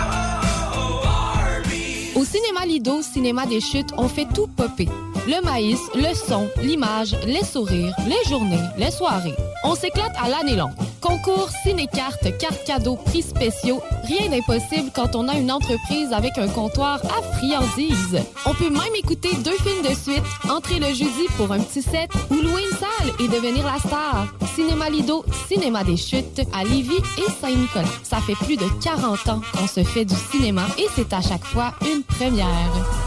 Au 2.16 2.26
cinéma 2.26 2.66
Lido, 2.66 3.02
cinéma 3.02 3.46
des 3.46 3.62
chutes, 3.62 3.94
on 3.96 4.10
fait 4.10 4.28
tout 4.34 4.48
popper. 4.48 4.90
Le 5.26 5.44
maïs, 5.44 5.80
le 5.96 6.14
son, 6.14 6.50
l'image, 6.62 7.16
les 7.26 7.44
sourires, 7.44 7.96
les 8.06 8.30
journées, 8.30 8.60
les 8.78 8.92
soirées. 8.92 9.36
On 9.64 9.76
s'éclate 9.76 10.14
à 10.22 10.30
l'année 10.30 10.56
longue. 10.56 10.74
Concours, 11.02 11.50
ciné-cartes, 11.64 12.38
cartes 12.38 12.64
cadeaux, 12.66 12.96
prix 12.96 13.22
spéciaux, 13.22 13.82
rien 14.04 14.30
d'impossible 14.30 14.92
quand 14.94 15.16
on 15.16 15.28
a 15.28 15.36
une 15.36 15.52
entreprise 15.52 16.12
avec 16.12 16.38
un 16.38 16.48
comptoir 16.48 17.00
à 17.06 17.22
friandises. 17.38 18.20
On 18.46 18.54
peut 18.54 18.70
même 18.70 18.96
écouter 18.96 19.30
deux 19.44 19.58
films 19.58 19.84
de 19.84 19.96
suite, 19.96 20.24
entrer 20.50 20.80
le 20.80 20.88
jeudi 20.88 21.28
pour 21.38 21.52
un 21.52 21.60
petit 21.60 21.82
set 21.82 22.10
ou 22.30 22.36
louer 22.36 22.62
une 22.70 22.78
salle 22.78 23.14
et 23.20 23.28
devenir 23.28 23.66
la 23.66 23.80
star. 23.80 24.28
Cinéma 24.56 24.90
Lido, 24.90 25.24
cinéma 25.48 25.84
des 25.84 25.98
chutes 25.98 26.42
à 26.54 26.64
Lévis 26.64 27.02
et 27.18 27.32
Saint-Nicolas. 27.42 27.86
Ça 28.04 28.18
fait 28.18 28.36
plus 28.36 28.58
de 28.58 28.66
40 28.84 29.30
ans 29.30 29.42
qu'on 29.54 29.68
se 29.68 29.84
fait 29.84 30.06
du 30.06 30.16
cinéma 30.32 30.64
et 30.78 30.88
c'est 30.96 31.14
à 31.14 31.22
chaque 31.22 31.46
fois 31.46 31.74
une 31.82 32.04
première. 32.04 33.07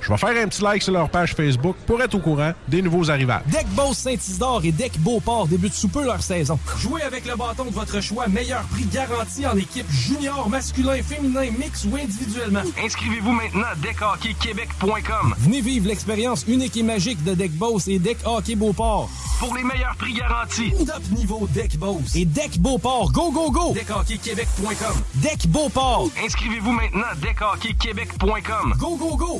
Je 0.00 0.08
vais 0.08 0.16
faire 0.16 0.44
un 0.44 0.48
petit 0.48 0.62
like 0.62 0.82
sur 0.82 0.92
leur 0.92 1.08
page 1.08 1.34
Facebook 1.34 1.76
pour 1.86 2.00
être 2.02 2.14
au 2.14 2.20
courant 2.20 2.52
des 2.68 2.82
nouveaux 2.82 3.10
arrivages. 3.10 3.42
Deck 3.46 3.66
Boss 3.70 3.98
Saint-Isidore 3.98 4.64
et 4.64 4.72
Deck 4.72 4.98
Beauport 4.98 5.48
débutent 5.48 5.74
sous 5.74 5.88
peu 5.88 6.04
leur 6.04 6.22
saison. 6.22 6.58
Jouez 6.78 7.02
avec 7.02 7.26
le 7.26 7.36
bâton 7.36 7.64
de 7.64 7.70
votre 7.70 8.00
choix, 8.00 8.28
meilleur 8.28 8.62
prix 8.64 8.84
garanti 8.86 9.46
en 9.46 9.56
équipe 9.56 9.90
junior, 9.90 10.48
masculin, 10.48 11.02
féminin, 11.02 11.50
mix 11.58 11.84
ou 11.84 11.96
individuellement. 11.96 12.62
Inscrivez-vous 12.82 13.32
maintenant 13.32 13.66
à 13.72 13.74
deckhockeyquebec.com. 13.76 15.34
Venez 15.38 15.60
vivre 15.60 15.88
l'expérience 15.88 16.44
unique 16.46 16.76
et 16.76 16.82
magique 16.82 17.22
de 17.24 17.34
Deck 17.34 17.52
Boss 17.52 17.88
et 17.88 17.98
Deck 17.98 18.18
Hockey 18.24 18.54
Beauport. 18.54 19.08
Pour 19.40 19.56
les 19.56 19.64
meilleurs 19.64 19.96
prix 19.96 20.12
garantis. 20.12 20.72
Top 20.86 21.02
niveau 21.16 21.48
Deck 21.52 21.78
Boss 21.78 22.14
et 22.14 22.26
Deck 22.26 22.58
Beauport. 22.58 23.10
Go, 23.12 23.30
go, 23.30 23.50
go! 23.50 23.72
Deckhockeyquebec.com. 23.72 25.02
Deck 25.14 25.46
Beauport. 25.48 26.10
Inscrivez-vous 26.22 26.72
maintenant 26.72 27.06
à 27.10 27.14
deckhockeyquebec.com. 27.14 28.74
Go, 28.78 28.96
go, 28.96 29.16
go! 29.16 29.39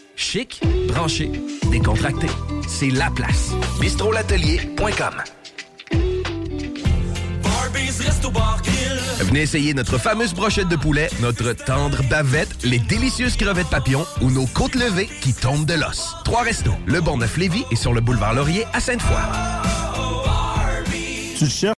Chic, 0.21 0.61
branché, 0.87 1.31
décontracté. 1.71 2.27
C'est 2.67 2.91
la 2.91 3.09
place. 3.09 3.51
bistrolatelier.com. 3.81 5.15
Venez 9.19 9.41
essayer 9.41 9.73
notre 9.73 9.97
fameuse 9.97 10.33
brochette 10.33 10.69
de 10.69 10.75
poulet, 10.75 11.09
notre 11.21 11.53
tendre 11.53 12.03
bavette, 12.03 12.63
les 12.63 12.79
délicieuses 12.79 13.35
crevettes 13.35 13.69
papillons 13.69 14.05
ou 14.21 14.29
nos 14.29 14.45
côtes 14.45 14.75
levées 14.75 15.09
qui 15.21 15.33
tombent 15.33 15.65
de 15.65 15.73
l'os. 15.73 16.15
Trois 16.23 16.43
restos, 16.43 16.75
le 16.85 17.01
Bonneuf 17.01 17.35
Lévis 17.37 17.65
et 17.71 17.75
sur 17.75 17.91
le 17.91 17.99
boulevard 17.99 18.35
Laurier 18.35 18.65
à 18.73 18.79
Sainte-Foy. 18.79 19.17
Tu 21.35 21.49
cherches? 21.49 21.80